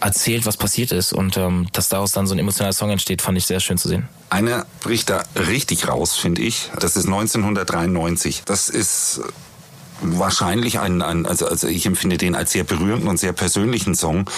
erzählt, 0.00 0.46
was 0.46 0.56
passiert 0.56 0.92
ist. 0.92 1.12
Und 1.12 1.36
ähm, 1.36 1.66
dass 1.72 1.88
daraus 1.88 2.12
dann 2.12 2.26
so 2.26 2.34
ein 2.34 2.38
emotionaler 2.38 2.72
Song 2.72 2.90
entsteht, 2.90 3.22
fand 3.22 3.38
ich 3.38 3.46
sehr 3.46 3.60
schön 3.60 3.78
zu 3.78 3.88
sehen. 3.88 4.08
Einer 4.30 4.66
bricht 4.80 5.10
da 5.10 5.24
richtig 5.48 5.88
raus, 5.88 6.16
finde 6.16 6.42
ich. 6.42 6.70
Das 6.78 6.96
ist 6.96 7.06
1993. 7.06 8.42
Das 8.44 8.68
ist 8.68 9.20
wahrscheinlich 10.00 10.78
ein, 10.80 11.02
ein 11.02 11.26
also, 11.26 11.46
also 11.46 11.66
ich 11.66 11.86
empfinde 11.86 12.16
den 12.16 12.34
als 12.34 12.52
sehr 12.52 12.64
berührenden 12.64 13.08
und 13.08 13.18
sehr 13.18 13.32
persönlichen 13.32 13.94
Song, 13.94 14.28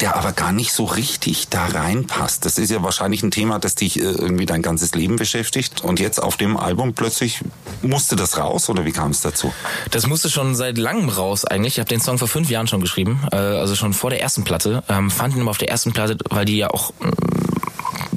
der 0.00 0.16
aber 0.16 0.32
gar 0.32 0.52
nicht 0.52 0.72
so 0.72 0.84
richtig 0.84 1.48
da 1.48 1.66
reinpasst. 1.66 2.44
Das 2.44 2.58
ist 2.58 2.70
ja 2.70 2.82
wahrscheinlich 2.82 3.22
ein 3.22 3.30
Thema, 3.30 3.58
das 3.58 3.74
dich 3.74 3.98
äh, 3.98 4.02
irgendwie 4.02 4.46
dein 4.46 4.62
ganzes 4.62 4.94
Leben 4.94 5.16
beschäftigt. 5.16 5.82
Und 5.82 6.00
jetzt 6.00 6.22
auf 6.22 6.36
dem 6.36 6.56
Album 6.56 6.94
plötzlich 6.94 7.40
musste 7.82 8.16
das 8.16 8.38
raus 8.38 8.68
oder 8.68 8.84
wie 8.84 8.92
kam 8.92 9.10
es 9.10 9.20
dazu? 9.20 9.52
Das 9.90 10.06
musste 10.06 10.30
schon 10.30 10.54
seit 10.54 10.78
langem 10.78 11.08
raus 11.08 11.44
eigentlich. 11.44 11.74
Ich 11.74 11.78
habe 11.78 11.88
den 11.88 12.00
Song 12.00 12.18
vor 12.18 12.28
fünf 12.28 12.50
Jahren 12.50 12.66
schon 12.66 12.80
geschrieben, 12.80 13.20
äh, 13.32 13.36
also 13.36 13.74
schon 13.74 13.92
vor 13.92 14.10
der 14.10 14.20
ersten 14.20 14.44
Platte. 14.44 14.82
Ähm, 14.88 15.10
fand 15.10 15.34
ihn 15.34 15.40
aber 15.42 15.50
auf 15.50 15.58
der 15.58 15.68
ersten 15.68 15.92
Platte, 15.92 16.16
weil 16.30 16.44
die 16.44 16.56
ja 16.56 16.70
auch 16.70 16.92
mm, 17.00 17.23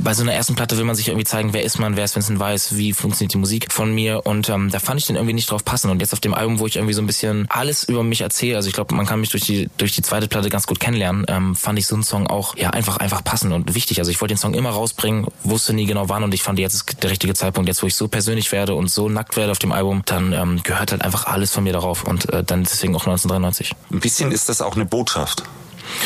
bei 0.03 0.13
so 0.13 0.23
einer 0.23 0.33
ersten 0.33 0.55
Platte 0.55 0.77
will 0.77 0.85
man 0.85 0.95
sich 0.95 1.07
irgendwie 1.07 1.25
zeigen, 1.25 1.53
wer 1.53 1.63
ist 1.63 1.79
man, 1.79 1.95
wer 1.95 2.05
ist 2.05 2.15
Vincent 2.15 2.39
Weiss, 2.39 2.77
wie 2.77 2.93
funktioniert 2.93 3.33
die 3.33 3.37
Musik 3.37 3.71
von 3.71 3.93
mir 3.93 4.25
und 4.25 4.49
ähm, 4.49 4.69
da 4.69 4.79
fand 4.79 4.99
ich 4.99 5.07
den 5.07 5.15
irgendwie 5.15 5.33
nicht 5.33 5.49
drauf 5.49 5.63
passen 5.65 5.89
und 5.89 6.01
jetzt 6.01 6.13
auf 6.13 6.19
dem 6.19 6.33
Album, 6.33 6.59
wo 6.59 6.67
ich 6.67 6.75
irgendwie 6.75 6.93
so 6.93 7.01
ein 7.01 7.07
bisschen 7.07 7.45
alles 7.49 7.83
über 7.83 8.03
mich 8.03 8.21
erzähle, 8.21 8.55
also 8.57 8.67
ich 8.67 8.73
glaube, 8.73 8.95
man 8.95 9.05
kann 9.05 9.19
mich 9.19 9.29
durch 9.29 9.43
die 9.43 9.69
durch 9.77 9.93
die 9.93 10.01
zweite 10.01 10.27
Platte 10.27 10.49
ganz 10.49 10.67
gut 10.67 10.79
kennenlernen, 10.79 11.25
ähm, 11.27 11.55
fand 11.55 11.79
ich 11.79 11.87
so 11.87 11.95
einen 11.95 12.03
Song 12.03 12.27
auch 12.27 12.55
ja 12.55 12.71
einfach 12.71 12.97
einfach 12.97 13.23
passend 13.23 13.53
und 13.53 13.73
wichtig. 13.75 13.99
Also 13.99 14.11
ich 14.11 14.21
wollte 14.21 14.33
den 14.33 14.39
Song 14.39 14.53
immer 14.53 14.69
rausbringen, 14.69 15.27
wusste 15.43 15.73
nie 15.73 15.85
genau 15.85 16.09
wann 16.09 16.23
und 16.23 16.33
ich 16.33 16.43
fand 16.43 16.59
jetzt 16.59 16.73
ist 16.73 17.03
der 17.03 17.09
richtige 17.09 17.33
Zeitpunkt, 17.33 17.67
jetzt 17.67 17.83
wo 17.83 17.87
ich 17.87 17.95
so 17.95 18.07
persönlich 18.07 18.51
werde 18.51 18.75
und 18.75 18.89
so 18.89 19.09
nackt 19.09 19.37
werde 19.37 19.51
auf 19.51 19.59
dem 19.59 19.71
Album, 19.71 20.03
dann 20.05 20.33
ähm, 20.33 20.61
gehört 20.63 20.91
halt 20.91 21.01
einfach 21.01 21.25
alles 21.25 21.51
von 21.51 21.63
mir 21.63 21.73
darauf 21.73 22.03
und 22.03 22.31
äh, 22.31 22.43
dann 22.43 22.63
deswegen 22.63 22.95
auch 22.95 23.05
1993. 23.05 23.73
Ein 23.91 23.99
bisschen 23.99 24.31
ist 24.31 24.49
das 24.49 24.61
auch 24.61 24.75
eine 24.75 24.85
Botschaft. 24.85 25.43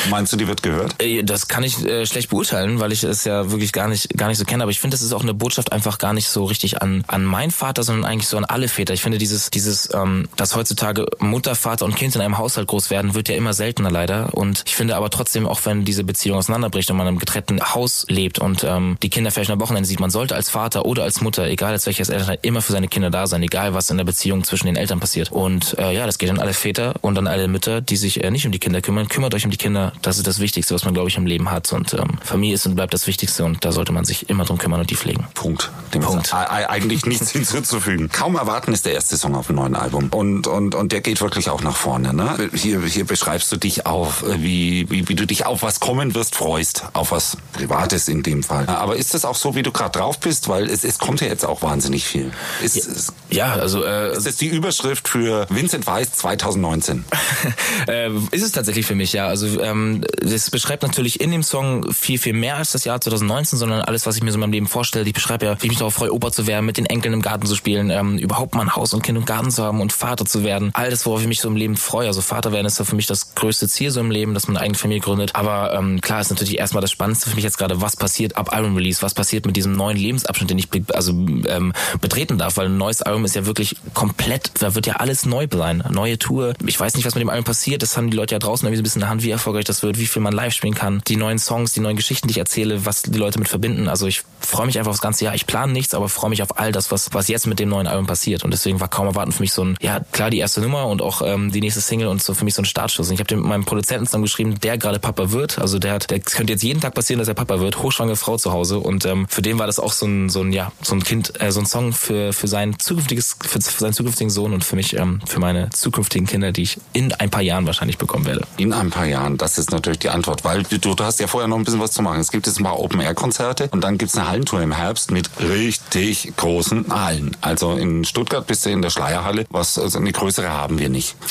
Meinst 0.10 0.34
du, 0.34 0.38
die 0.38 0.48
wird 0.48 0.64
gehört? 0.64 1.02
Äh, 1.02 1.24
Das 1.24 1.48
kann 1.48 1.64
ich 1.64 1.84
äh, 1.86 2.06
schlecht 2.06 2.30
beurteilen, 2.30 2.80
weil 2.80 2.92
ich 2.92 3.04
es 3.04 3.24
ja 3.24 3.52
wirklich 3.52 3.72
gar 3.72 3.88
nicht 3.88 4.18
gar 4.18 4.28
nicht 4.28 4.38
so 4.38 4.46
kenne. 4.46 4.64
Aber 4.64 4.72
ich 4.72 4.80
finde, 4.80 4.96
das 4.96 5.02
ist 5.02 5.14
auch 5.14 5.22
eine 5.24 5.34
Botschaft 5.34 5.72
einfach 5.72 5.98
gar 5.98 6.14
nicht 6.14 6.28
so 6.28 6.46
richtig 6.46 6.82
an 6.82 7.04
an 7.08 7.24
meinen 7.24 7.52
Vater, 7.52 7.84
sondern 7.84 8.06
eigentlich 8.06 8.28
so 8.28 8.38
an 8.38 8.46
alle 8.46 8.68
Väter. 8.68 8.94
Ich 8.94 9.02
finde 9.02 9.18
dieses 9.18 9.50
dieses, 9.50 9.90
ähm, 9.94 10.28
dass 10.36 10.56
heutzutage 10.56 11.06
Mutter, 11.20 11.56
Vater 11.56 11.86
und 11.86 11.96
Kind 11.96 12.16
in 12.16 12.22
einem 12.22 12.38
Haushalt 12.38 12.68
groß 12.68 12.90
werden, 12.90 13.14
wird 13.14 13.30
ja 13.30 13.36
immer 13.36 13.54
seltener 13.54 13.92
leider. 13.92 14.34
Und 14.34 14.64
ich 14.68 14.76
finde 14.76 14.96
aber 14.96 15.10
trotzdem, 15.10 15.48
auch 15.48 15.62
wenn 15.66 15.86
diese 15.86 16.04
Beziehung 16.04 16.38
auseinanderbricht 16.38 16.90
und 16.92 16.98
man 16.98 17.08
einem 17.08 17.20
getrennten 17.20 17.60
Haus 17.62 18.06
lebt 18.10 18.40
und 18.40 18.64
ähm, 18.64 18.98
die 19.02 19.10
Kinder 19.10 19.32
vielleicht 19.32 19.52
am 19.52 19.60
Wochenende 19.60 19.88
sieht, 19.88 20.00
man 20.00 20.10
sollte 20.10 20.36
als 20.36 20.50
Vater 20.50 20.86
oder 20.86 21.04
als 21.04 21.22
Mutter, 21.22 21.48
egal 21.48 21.72
als 21.72 21.86
welches 21.86 22.10
Elternteil, 22.10 22.40
immer 22.42 22.62
für 22.62 22.72
seine 22.72 22.88
Kinder 22.88 23.10
da 23.10 23.28
sein, 23.28 23.44
egal 23.44 23.74
was 23.74 23.90
in 23.90 23.98
der 23.98 24.04
Beziehung 24.06 24.44
zwischen 24.44 24.68
den 24.68 24.76
Eltern 24.76 25.00
passiert. 25.00 25.32
Und 25.32 25.78
äh, 25.80 25.94
ja, 25.94 26.06
das 26.06 26.18
geht 26.18 26.30
an 26.30 26.40
alle 26.40 26.54
Väter 26.54 26.96
und 27.02 27.18
an 27.18 27.28
alle 27.28 27.48
Mütter, 27.48 27.82
die 27.82 27.98
sich 27.98 28.24
äh, 28.24 28.32
nicht 28.32 28.46
um 28.46 28.52
die 28.52 28.60
Kinder 28.60 28.82
kümmern. 28.82 29.08
Kümmert 29.08 29.34
euch 29.34 29.46
um 29.46 29.52
die 29.52 29.58
Kinder. 29.58 29.71
Das 30.02 30.18
ist 30.18 30.28
das 30.28 30.40
Wichtigste, 30.40 30.74
was 30.74 30.86
man, 30.86 30.94
glaube 30.94 31.10
ich, 31.10 31.18
im 31.18 31.26
Leben 31.26 31.52
hat. 31.52 31.72
Und 31.74 31.94
ähm, 31.94 32.18
Familie 32.24 32.56
ist 32.56 32.66
und 32.66 32.76
bleibt 32.76 32.94
das 32.94 33.08
Wichtigste 33.08 33.44
und 33.46 33.64
da 33.66 33.72
sollte 33.72 33.92
man 33.92 34.06
sich 34.06 34.30
immer 34.30 34.46
drum 34.46 34.58
kümmern 34.58 34.80
und 34.80 34.90
die 34.90 34.96
pflegen. 34.96 35.28
Punkt. 35.34 35.72
Dem 35.94 36.02
Punkt. 36.02 36.28
ist 36.28 36.34
eigentlich 36.34 37.06
nichts 37.06 37.32
hinzuzufügen. 37.32 38.10
Kaum 38.10 38.36
erwarten 38.36 38.74
ist 38.74 38.86
der 38.86 38.94
erste 38.94 39.18
Song 39.18 39.36
auf 39.36 39.48
dem 39.48 39.58
neuen 39.58 39.76
Album. 39.76 40.10
Und, 40.12 40.48
und, 40.48 40.76
und 40.76 40.92
der 40.92 41.02
geht 41.02 41.22
wirklich 41.22 41.50
auch 41.50 41.62
nach 41.62 41.76
vorne. 41.76 42.14
Ne? 42.14 42.50
Hier, 42.54 42.82
hier 42.82 43.06
beschreibst 43.06 43.52
du 43.52 43.58
dich 43.58 43.86
auf, 43.86 44.24
äh, 44.24 44.42
wie, 44.42 44.90
wie, 44.90 45.08
wie 45.08 45.16
du 45.16 45.26
dich 45.26 45.46
auf 45.46 45.64
was 45.64 45.80
kommen 45.80 46.16
wirst, 46.16 46.36
freust. 46.36 46.86
Auf 46.94 47.12
was 47.12 47.38
Privates 47.54 48.08
in 48.08 48.24
dem 48.24 48.44
Fall. 48.44 48.68
Aber 48.68 48.96
ist 48.96 49.14
das 49.14 49.26
auch 49.26 49.36
so, 49.36 49.56
wie 49.56 49.64
du 49.64 49.72
gerade 49.72 49.98
drauf 49.98 50.20
bist? 50.20 50.48
Weil 50.48 50.70
es, 50.70 50.84
es 50.84 51.00
kommt 51.00 51.22
ja 51.22 51.28
jetzt 51.28 51.46
auch 51.46 51.62
wahnsinnig 51.62 52.06
viel. 52.06 52.32
Ist, 52.64 52.78
ist, 52.78 53.14
Ja, 53.30 53.54
also 53.54 53.84
äh, 53.84 54.16
ist 54.16 54.26
das 54.26 54.38
die 54.38 54.48
Überschrift 54.48 55.08
für 55.08 55.48
Vincent 55.50 55.88
Weiss 55.88 56.12
2019? 56.14 57.04
äh, 57.88 58.10
ist 58.32 58.44
es 58.44 58.52
tatsächlich 58.52 58.86
für 58.86 58.96
mich, 58.96 59.14
ja. 59.14 59.28
Also 59.28 59.60
ähm, 59.62 60.04
das 60.22 60.50
beschreibt 60.50 60.84
natürlich 60.84 61.22
in 61.22 61.32
dem 61.32 61.44
Song 61.44 61.92
viel, 61.92 62.18
viel 62.18 62.34
mehr 62.34 62.58
als 62.58 62.72
das 62.72 62.86
Jahr 62.86 63.00
2019, 63.00 63.58
sondern 63.60 63.82
alles, 63.82 64.06
was 64.06 64.16
ich 64.16 64.24
mir 64.24 64.32
so 64.32 64.36
in 64.36 64.42
meinem 64.42 64.52
Leben 64.52 64.68
vorstelle. 64.68 65.06
Ich 65.06 65.14
beschreibe 65.14 65.46
ja, 65.46 65.62
wie 65.62 65.68
ich 65.68 65.72
mich 65.72 65.80
darauf 65.80 65.94
freue, 65.94 66.14
Opa 66.14 66.32
zu 66.32 66.48
werden, 66.48 66.66
mit 66.66 66.78
den 66.78 66.86
Enkeln 66.86 67.14
im 67.14 67.22
Garten 67.22 67.46
zu 67.46 67.56
spielen, 67.56 67.90
ähm, 67.90 68.18
überhaupt 68.18 68.56
mal 68.56 68.62
ein 68.62 68.76
Haus 68.76 68.94
und 68.94 69.02
Kind 69.02 69.18
und 69.18 69.26
Garten 69.26 69.52
zu 69.52 69.64
haben 69.64 69.82
und 69.82 69.94
Vater 69.94 70.26
zu 70.26 70.44
werden. 70.44 70.72
All 70.74 70.90
das, 70.90 71.06
worauf 71.06 71.22
ich 71.22 71.28
mich 71.28 71.40
so 71.40 71.48
im 71.48 71.56
Leben 71.56 71.78
freue. 71.78 72.08
Also 72.08 72.22
Vater 72.22 72.52
werden 72.52 72.66
ist 72.66 72.80
ja 72.80 72.86
für 72.86 72.96
mich 72.96 73.08
das 73.08 73.36
größte 73.36 73.68
Ziel 73.68 73.92
so 73.92 74.00
im 74.00 74.12
Leben, 74.12 74.34
dass 74.34 74.48
man 74.48 74.58
eine 74.58 74.66
eigene 74.66 74.78
Familie 74.78 75.02
gründet. 75.02 75.36
Aber 75.36 75.74
ähm, 75.74 76.02
klar 76.02 76.22
ist 76.22 76.30
natürlich 76.30 76.58
erstmal 76.58 76.82
das 76.82 76.92
Spannendste 76.92 77.30
für 77.30 77.36
mich 77.36 77.44
jetzt 77.44 77.58
gerade, 77.58 77.82
was 77.82 77.96
passiert 77.96 78.38
ab 78.38 78.54
Album 78.54 78.76
Release, 78.76 79.02
was 79.02 79.14
passiert 79.14 79.46
mit 79.46 79.56
diesem 79.56 79.74
neuen 79.74 79.98
Lebensabschnitt, 79.98 80.50
den 80.50 80.58
ich 80.58 80.70
be 80.70 80.84
also 80.94 81.12
ähm, 81.12 81.74
betreten 82.02 82.38
darf, 82.38 82.58
weil 82.58 82.68
ein 82.68 82.78
neues 82.78 83.02
Album 83.02 83.26
ist 83.26 83.36
ja 83.36 83.46
wirklich 83.46 83.76
komplett, 83.94 84.52
da 84.60 84.76
wird 84.76 84.88
ja 84.88 84.96
alles 84.96 85.26
neu 85.26 85.48
sein, 85.52 85.84
neue 85.90 86.18
Tour. 86.18 86.54
Ich 86.66 86.80
weiß 86.80 86.96
nicht, 86.96 87.06
was 87.06 87.16
mit 87.16 87.22
dem 87.22 87.30
Album 87.30 87.46
passiert, 87.46 87.82
das 87.82 87.98
haben 87.98 88.10
die 88.10 88.18
Leute 88.18 88.36
ja 88.36 88.40
draußen 88.40 88.66
irgendwie 88.66 88.78
so 88.78 88.82
ein 88.82 88.84
bisschen 88.84 89.02
in 89.02 89.06
der 89.06 89.10
Hand, 89.10 89.24
wie 89.24 89.30
erfolgreich 89.30 89.51
das 89.60 89.84
wird, 89.84 90.00
wie 90.00 90.08
viel 90.08 90.22
man 90.22 90.34
live 90.34 90.54
spielen 90.54 90.76
kann, 90.76 91.02
die 91.08 91.18
neuen 91.18 91.40
Songs, 91.40 91.74
die 91.74 91.80
neuen 91.80 91.96
Geschichten, 91.96 92.28
die 92.28 92.34
ich 92.34 92.38
erzähle, 92.38 92.86
was 92.86 93.02
die 93.02 93.18
Leute 93.18 93.40
mit 93.40 93.50
verbinden. 93.50 93.88
Also 93.88 94.08
ich 94.08 94.24
freue 94.42 94.66
mich 94.66 94.78
einfach 94.78 94.92
aufs 94.92 95.02
ganze 95.02 95.26
Jahr. 95.26 95.36
Ich 95.36 95.48
plane 95.48 95.72
nichts, 95.72 95.94
aber 95.94 96.10
freue 96.10 96.30
mich 96.30 96.44
auf 96.44 96.60
all 96.60 96.72
das, 96.72 96.92
was, 96.92 97.14
was 97.14 97.28
jetzt 97.28 97.48
mit 97.48 97.60
dem 97.60 97.70
neuen 97.70 97.88
Album 97.88 98.08
passiert. 98.08 98.44
Und 98.44 98.52
deswegen 98.52 98.80
war 98.80 98.88
kaum 98.88 99.08
erwarten 99.08 99.32
für 99.32 99.42
mich 99.42 99.54
so 99.54 99.64
ein, 99.64 99.78
ja 99.82 100.02
klar 100.12 100.30
die 100.30 100.40
erste 100.40 100.62
Nummer 100.62 100.88
und 100.88 101.02
auch 101.02 101.22
ähm, 101.24 101.52
die 101.52 101.62
nächste 101.62 101.82
Single 101.82 102.08
und 102.08 102.22
so 102.22 102.34
für 102.34 102.46
mich 102.46 102.54
so 102.54 102.62
ein 102.62 102.66
Startschuss. 102.66 103.08
Und 103.08 103.14
ich 103.14 103.20
habe 103.20 103.28
den 103.28 103.40
meinem 103.40 103.66
Produzenten 103.66 104.06
zusammen 104.06 104.24
geschrieben, 104.24 104.60
der 104.60 104.78
gerade 104.78 105.00
Papa 105.00 105.32
wird. 105.32 105.60
Also 105.60 105.80
der 105.80 105.94
hat, 105.94 106.10
der 106.10 106.20
könnte 106.20 106.54
jetzt 106.54 106.64
jeden 106.64 106.82
Tag 106.82 106.94
passieren, 106.94 107.20
dass 107.20 107.28
er 107.28 107.34
Papa 107.34 107.60
wird, 107.60 107.82
hochschwangere 107.82 108.16
Frau 108.16 108.38
zu 108.38 108.52
Hause. 108.52 108.80
Und 108.80 109.06
ähm, 109.06 109.28
für 109.30 109.42
den 109.42 109.60
war 109.60 109.68
das 109.68 109.80
auch 109.80 109.94
so 109.94 110.06
ein, 110.06 110.30
so 110.30 110.42
ein, 110.42 110.52
ja, 110.52 110.72
so 110.82 110.96
ein 110.96 111.04
Kind, 111.04 111.42
äh, 111.42 111.52
so 111.52 111.60
ein 111.60 111.66
Song 111.66 111.94
für, 111.94 112.34
für 112.34 112.48
sein 112.48 112.78
zukünftiges, 112.80 113.38
für, 113.42 113.62
für 113.62 113.80
seinen 113.80 113.94
zukünftigen 113.94 114.30
Sohn 114.30 114.54
und 114.54 114.64
für 114.64 114.76
mich, 114.76 114.96
ähm, 114.98 115.22
für 115.26 115.40
meine 115.40 115.70
zukünftigen 115.72 116.28
Kinder, 116.28 116.52
die 116.52 116.64
ich 116.64 116.80
in 116.94 117.14
ein 117.14 117.30
paar 117.30 117.42
Jahren 117.42 117.66
wahrscheinlich 117.66 117.98
bekommen 117.98 118.26
werde. 118.26 118.46
In 118.58 118.74
ein 118.74 118.90
paar 118.90 119.06
Jahren, 119.06 119.38
das 119.38 119.58
ist 119.58 119.72
natürlich 119.72 120.00
die 120.00 120.10
Antwort, 120.10 120.44
weil 120.44 120.64
du, 120.64 120.78
du 120.78 121.04
hast 121.04 121.20
ja 121.20 121.28
vorher 121.28 121.48
noch 121.48 121.58
ein 121.58 121.64
bisschen 121.64 121.80
was 121.80 121.92
zu 121.92 122.02
machen. 122.02 122.20
Es 122.20 122.32
gibt 122.32 122.48
jetzt 122.48 122.60
ein 122.60 122.64
paar 122.64 122.80
Open-Air-Konzerte 122.80 123.70
und 123.72 123.84
dann 123.84 123.98
gibt's 123.98 124.18
eine 124.18 124.30
Hallentour 124.32 124.62
im 124.62 124.72
Herbst 124.72 125.12
mit 125.12 125.30
richtig 125.42 126.34
großen 126.38 126.86
Hallen. 126.90 127.36
Also 127.42 127.74
in 127.74 128.06
Stuttgart 128.06 128.48
bist 128.48 128.66
du 128.66 128.70
in 128.70 128.82
der 128.82 128.90
Schleierhalle, 128.90 129.46
was 129.50 129.78
also 129.78 130.00
eine 130.00 130.14
größere 130.14 130.50
haben 130.50 130.80
wir 130.80 130.90
nicht. 130.90 131.16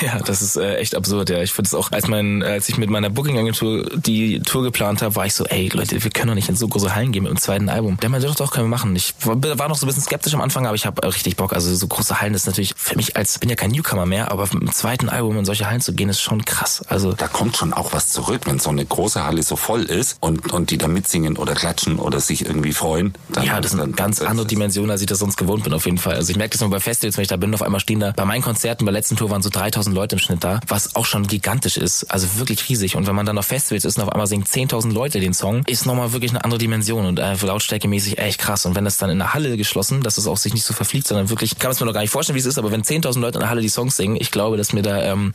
Ja, 0.00 0.18
das 0.18 0.42
ist 0.42 0.56
äh, 0.56 0.76
echt 0.78 0.96
absurd, 0.96 1.30
ja. 1.30 1.40
Ich 1.42 1.52
finde 1.52 1.68
es 1.68 1.74
auch, 1.74 1.92
als 1.92 2.08
mein, 2.08 2.42
als 2.42 2.68
ich 2.68 2.76
mit 2.76 2.90
meiner 2.90 3.08
Booking-Agentur 3.08 3.88
die 3.94 4.40
Tour 4.40 4.64
geplant 4.64 5.00
habe, 5.00 5.14
war 5.14 5.26
ich 5.26 5.34
so, 5.34 5.44
ey 5.44 5.68
Leute, 5.68 6.02
wir 6.02 6.10
können 6.10 6.28
doch 6.28 6.34
nicht 6.34 6.48
in 6.48 6.56
so 6.56 6.66
große 6.66 6.92
Hallen 6.92 7.12
gehen 7.12 7.22
mit 7.22 7.30
dem 7.30 7.38
zweiten 7.38 7.68
Album. 7.68 7.98
Der 7.98 8.08
meinte 8.08 8.26
doch, 8.26 8.34
doch, 8.34 8.50
können 8.50 8.66
wir 8.66 8.76
machen. 8.76 8.96
Ich 8.96 9.14
war 9.22 9.68
noch 9.68 9.76
so 9.76 9.86
ein 9.86 9.88
bisschen 9.88 10.02
skeptisch 10.02 10.34
am 10.34 10.40
Anfang, 10.40 10.66
aber 10.66 10.74
ich 10.74 10.86
habe 10.86 11.06
richtig 11.06 11.36
Bock. 11.36 11.52
Also 11.52 11.72
so 11.72 11.86
große 11.86 12.20
Hallen 12.20 12.34
ist 12.34 12.46
natürlich 12.46 12.74
für 12.76 12.96
mich 12.96 13.16
als, 13.16 13.38
bin 13.38 13.48
ja 13.48 13.54
kein 13.54 13.70
Newcomer 13.70 14.06
mehr, 14.06 14.32
aber 14.32 14.42
mit 14.52 14.62
dem 14.62 14.72
zweiten 14.72 15.08
Album 15.08 15.38
in 15.38 15.44
solche 15.44 15.68
Hallen 15.68 15.80
zu 15.80 15.92
gehen, 15.92 16.08
ist 16.08 16.20
schon 16.20 16.44
krass. 16.44 16.82
Also 16.88 17.12
Da 17.12 17.28
kommt 17.28 17.56
schon 17.56 17.72
auch 17.72 17.92
was 17.92 18.08
zurück, 18.08 18.42
wenn 18.46 18.58
so 18.58 18.70
eine 18.70 18.84
große 18.84 19.24
Halle 19.24 19.44
so 19.44 19.54
voll 19.54 19.84
ist 19.84 20.16
und, 20.18 20.52
und 20.52 20.70
die 20.70 20.78
da 20.78 20.88
mitsingen 20.88 21.36
oder 21.36 21.54
klatschen 21.54 22.00
oder 22.00 22.18
sich 22.18 22.41
irgendwie 22.42 22.72
freuen. 22.72 23.14
Dann 23.30 23.44
ja, 23.44 23.60
das 23.60 23.74
ist 23.74 23.80
eine 23.80 23.92
ganz 23.92 24.20
andere 24.20 24.46
Dimension, 24.46 24.90
als 24.90 25.00
ich 25.00 25.06
das 25.06 25.18
sonst 25.18 25.36
gewohnt 25.36 25.64
bin 25.64 25.72
auf 25.72 25.84
jeden 25.84 25.98
Fall. 25.98 26.14
Also 26.14 26.30
ich 26.30 26.36
merke 26.36 26.52
das 26.52 26.60
immer 26.60 26.70
bei 26.70 26.80
Festivals, 26.80 27.16
wenn 27.16 27.22
ich 27.22 27.28
da 27.28 27.36
bin, 27.36 27.52
auf 27.54 27.62
einmal 27.62 27.80
stehen 27.80 28.00
da, 28.00 28.12
bei 28.12 28.24
meinen 28.24 28.42
Konzerten, 28.42 28.84
bei 28.84 28.92
der 28.92 29.00
letzten 29.00 29.16
Tour 29.16 29.30
waren 29.30 29.42
so 29.42 29.50
3000 29.50 29.94
Leute 29.94 30.16
im 30.16 30.18
Schnitt 30.18 30.44
da, 30.44 30.60
was 30.68 30.96
auch 30.96 31.06
schon 31.06 31.26
gigantisch 31.26 31.76
ist. 31.76 32.04
Also 32.10 32.38
wirklich 32.38 32.68
riesig. 32.68 32.96
Und 32.96 33.06
wenn 33.06 33.14
man 33.14 33.26
dann 33.26 33.38
auf 33.38 33.46
Festivals 33.46 33.84
ist 33.84 33.96
und 33.96 34.04
auf 34.04 34.10
einmal 34.10 34.26
singen 34.26 34.44
10.000 34.44 34.92
Leute 34.92 35.20
den 35.20 35.34
Song, 35.34 35.64
ist 35.66 35.86
nochmal 35.86 36.12
wirklich 36.12 36.30
eine 36.30 36.44
andere 36.44 36.58
Dimension 36.58 37.06
und 37.06 37.18
äh, 37.18 37.34
lautstärkemäßig 37.34 38.18
echt 38.18 38.38
krass. 38.38 38.66
Und 38.66 38.74
wenn 38.74 38.84
das 38.84 38.98
dann 38.98 39.10
in 39.10 39.18
der 39.18 39.34
Halle 39.34 39.56
geschlossen, 39.56 40.02
dass 40.02 40.18
es 40.18 40.26
auch 40.26 40.36
sich 40.36 40.54
nicht 40.54 40.64
so 40.64 40.74
verfliegt, 40.74 41.06
sondern 41.06 41.30
wirklich, 41.30 41.58
kann 41.58 41.68
man 41.68 41.72
es 41.72 41.80
mir 41.80 41.86
noch 41.86 41.94
gar 41.94 42.00
nicht 42.00 42.10
vorstellen, 42.10 42.36
wie 42.36 42.40
es 42.40 42.46
ist, 42.46 42.58
aber 42.58 42.70
wenn 42.70 42.82
10.000 42.82 43.20
Leute 43.20 43.38
in 43.38 43.40
der 43.40 43.50
Halle 43.50 43.60
die 43.60 43.68
Songs 43.68 43.96
singen, 43.96 44.16
ich 44.18 44.30
glaube, 44.30 44.56
dass 44.56 44.72
mir 44.72 44.82
da, 44.82 45.02
ähm, 45.02 45.32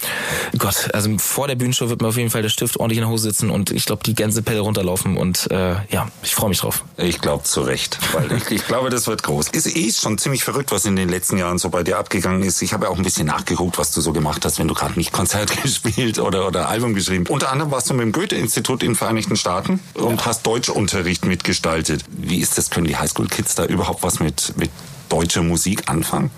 Gott, 0.57 0.89
also 0.93 1.17
vor 1.17 1.47
der 1.47 1.55
Bühnenshow 1.55 1.89
wird 1.89 2.01
mir 2.01 2.07
auf 2.07 2.17
jeden 2.17 2.29
Fall 2.29 2.41
der 2.41 2.49
Stift 2.49 2.77
ordentlich 2.77 2.97
in 2.97 3.03
der 3.03 3.09
Hose 3.09 3.23
sitzen 3.23 3.49
und 3.49 3.71
ich 3.71 3.85
glaube, 3.85 4.03
die 4.05 4.15
Gänsepelle 4.15 4.59
runterlaufen 4.59 5.17
und 5.17 5.49
äh, 5.51 5.75
ja, 5.89 6.07
ich 6.23 6.35
freue 6.35 6.49
mich 6.49 6.59
drauf. 6.59 6.83
Ich 6.99 7.21
glaube 7.21 7.43
zu 7.43 7.61
Recht, 7.61 7.99
weil 8.13 8.31
ich, 8.31 8.49
ich 8.49 8.65
glaube, 8.65 8.89
das 8.89 9.05
wird 9.05 9.21
groß. 9.21 9.49
Ist 9.49 9.67
eh 9.67 9.91
schon 9.91 10.17
ziemlich 10.17 10.43
verrückt, 10.43 10.71
was 10.71 10.85
in 10.85 10.95
den 10.95 11.09
letzten 11.09 11.37
Jahren 11.37 11.59
so 11.59 11.69
bei 11.69 11.83
dir 11.83 11.99
abgegangen 11.99 12.41
ist. 12.41 12.59
Ich 12.63 12.73
habe 12.73 12.85
ja 12.85 12.91
auch 12.91 12.97
ein 12.97 13.03
bisschen 13.03 13.27
nachgeguckt, 13.27 13.77
was 13.77 13.91
du 13.91 14.01
so 14.01 14.13
gemacht 14.13 14.43
hast, 14.45 14.57
wenn 14.57 14.67
du 14.67 14.73
gerade 14.73 14.95
nicht 14.95 15.11
Konzert 15.11 15.61
gespielt 15.61 16.17
oder, 16.17 16.47
oder 16.47 16.69
Album 16.69 16.95
geschrieben. 16.95 17.25
Unter 17.27 17.51
anderem 17.51 17.69
warst 17.69 17.91
du 17.91 17.93
mit 17.93 18.01
dem 18.01 18.13
Goethe-Institut 18.13 18.81
in 18.81 18.89
den 18.91 18.95
Vereinigten 18.95 19.35
Staaten 19.35 19.79
und 19.93 20.21
ja. 20.21 20.25
hast 20.25 20.47
Deutschunterricht 20.47 21.23
mitgestaltet. 21.25 22.03
Wie 22.09 22.39
ist 22.39 22.57
das? 22.57 22.71
Können 22.71 22.87
die 22.87 22.97
Highschool-Kids 22.97 23.53
da 23.53 23.65
überhaupt 23.65 24.01
was 24.01 24.19
mit, 24.19 24.53
mit 24.57 24.71
deutsche 25.09 25.41
Musik 25.41 25.89
anfangen? 25.89 26.31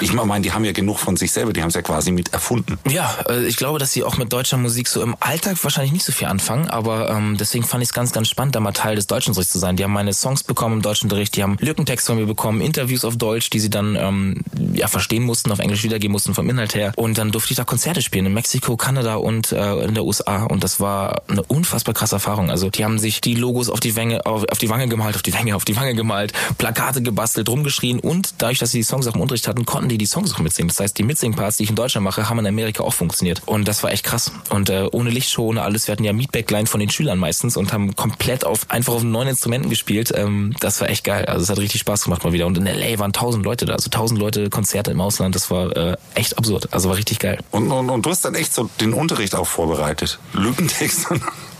Ich 0.00 0.12
meine, 0.12 0.42
die 0.42 0.52
haben 0.52 0.64
ja 0.64 0.72
genug 0.72 0.98
von 0.98 1.16
sich 1.16 1.32
selber, 1.32 1.52
die 1.52 1.62
haben 1.62 1.68
es 1.68 1.74
ja 1.74 1.82
quasi 1.82 2.12
mit 2.12 2.32
erfunden. 2.32 2.78
Ja, 2.88 3.14
äh, 3.28 3.44
ich 3.44 3.56
glaube, 3.56 3.78
dass 3.78 3.92
sie 3.92 4.04
auch 4.04 4.16
mit 4.16 4.32
deutscher 4.32 4.56
Musik 4.56 4.88
so 4.88 5.02
im 5.02 5.16
Alltag 5.20 5.62
wahrscheinlich 5.62 5.92
nicht 5.92 6.04
so 6.04 6.12
viel 6.12 6.28
anfangen, 6.28 6.68
aber 6.68 7.10
ähm, 7.10 7.36
deswegen 7.38 7.64
fand 7.64 7.82
ich 7.82 7.90
es 7.90 7.92
ganz, 7.92 8.12
ganz 8.12 8.28
spannend, 8.28 8.54
da 8.54 8.60
mal 8.60 8.72
Teil 8.72 8.96
des 8.96 9.06
Deutschunterrichts 9.06 9.52
zu 9.52 9.58
sein. 9.58 9.76
Die 9.76 9.84
haben 9.84 9.92
meine 9.92 10.12
Songs 10.12 10.42
bekommen 10.42 10.76
im 10.76 10.82
Deutschunterricht, 10.82 11.36
die 11.36 11.42
haben 11.42 11.56
Lückentext 11.60 12.06
von 12.06 12.16
mir 12.16 12.26
bekommen, 12.26 12.60
Interviews 12.60 13.04
auf 13.04 13.16
Deutsch, 13.16 13.50
die 13.50 13.60
sie 13.60 13.70
dann 13.70 13.96
ähm, 13.96 14.42
ja 14.74 14.88
verstehen 14.88 15.22
mussten, 15.22 15.50
auf 15.52 15.58
Englisch 15.58 15.82
wiedergeben 15.84 16.12
mussten 16.12 16.34
vom 16.34 16.48
Inhalt 16.48 16.74
her. 16.74 16.92
Und 16.96 17.18
dann 17.18 17.30
durfte 17.30 17.52
ich 17.52 17.56
da 17.56 17.64
Konzerte 17.64 18.02
spielen 18.02 18.26
in 18.26 18.34
Mexiko, 18.34 18.76
Kanada 18.76 19.16
und 19.16 19.52
äh, 19.52 19.84
in 19.84 19.94
der 19.94 20.04
USA. 20.04 20.44
Und 20.44 20.64
das 20.64 20.80
war 20.80 21.22
eine 21.28 21.42
unfassbar 21.42 21.94
krasse 21.94 22.16
Erfahrung. 22.16 22.50
Also 22.50 22.70
die 22.70 22.84
haben 22.84 22.98
sich 22.98 23.20
die 23.20 23.34
Logos 23.34 23.68
auf 23.68 23.80
die 23.80 23.96
Wange, 23.96 24.24
auf, 24.26 24.44
auf 24.50 24.58
die 24.58 24.68
Wange 24.68 24.88
gemalt, 24.88 25.16
auf 25.16 25.22
die 25.22 25.34
Wange, 25.34 25.54
auf 25.56 25.64
die 25.64 25.76
Wange 25.76 25.94
gemalt, 25.94 26.32
Plakate 26.58 27.02
gebastelt, 27.02 27.48
rumgeschrien 27.48 28.00
und 28.00 28.34
dadurch, 28.38 28.58
dass 28.58 28.70
sie 28.70 28.78
die 28.78 28.84
Songs 28.84 29.06
auch 29.06 29.14
im 29.14 29.20
Unterricht 29.20 29.48
hatten, 29.48 29.64
konnten 29.64 29.88
die 29.88 29.98
die 29.98 30.06
Songs 30.06 30.34
auch 30.34 30.38
mitsingen. 30.38 30.68
Das 30.68 30.80
heißt, 30.80 30.98
die 30.98 31.02
Mitsingparts, 31.02 31.56
die 31.58 31.64
ich 31.64 31.70
in 31.70 31.76
Deutschland 31.76 32.04
mache, 32.04 32.28
haben 32.28 32.38
in 32.38 32.46
Amerika 32.46 32.82
auch 32.82 32.94
funktioniert. 32.94 33.42
Und 33.46 33.68
das 33.68 33.82
war 33.82 33.92
echt 33.92 34.04
krass. 34.04 34.32
Und 34.50 34.70
äh, 34.70 34.88
ohne 34.92 35.10
Lichtshow, 35.10 35.46
ohne 35.48 35.62
alles. 35.62 35.86
Wir 35.86 35.92
hatten 35.92 36.04
ja 36.04 36.12
Meetbackline 36.12 36.66
von 36.66 36.80
den 36.80 36.90
Schülern 36.90 37.18
meistens 37.18 37.56
und 37.56 37.72
haben 37.72 37.94
komplett 37.96 38.44
auf 38.44 38.70
einfach 38.70 38.94
auf 38.94 39.02
neuen 39.02 39.28
Instrumenten 39.28 39.70
gespielt. 39.70 40.12
Ähm, 40.14 40.54
das 40.60 40.80
war 40.80 40.88
echt 40.88 41.04
geil. 41.04 41.24
Also 41.26 41.42
es 41.42 41.50
hat 41.50 41.58
richtig 41.58 41.80
Spaß 41.80 42.04
gemacht 42.04 42.24
mal 42.24 42.32
wieder. 42.32 42.46
Und 42.46 42.58
in 42.58 42.64
LA 42.64 42.98
waren 42.98 43.12
tausend 43.12 43.44
Leute 43.44 43.66
da. 43.66 43.74
Also 43.74 43.90
tausend 43.90 44.20
Leute 44.20 44.50
Konzerte 44.62 44.92
im 44.92 45.00
Ausland. 45.00 45.34
Das 45.34 45.50
war 45.50 45.76
äh, 45.76 45.96
echt 46.14 46.38
absurd. 46.38 46.68
Also 46.72 46.88
war 46.88 46.96
richtig 46.96 47.18
geil. 47.18 47.38
Und, 47.50 47.72
und, 47.72 47.90
und 47.90 48.06
du 48.06 48.10
hast 48.10 48.24
dann 48.24 48.36
echt 48.36 48.54
so 48.54 48.70
den 48.80 48.92
Unterricht 48.92 49.34
auch 49.34 49.48
vorbereitet. 49.48 50.20
Lückentext. 50.34 51.08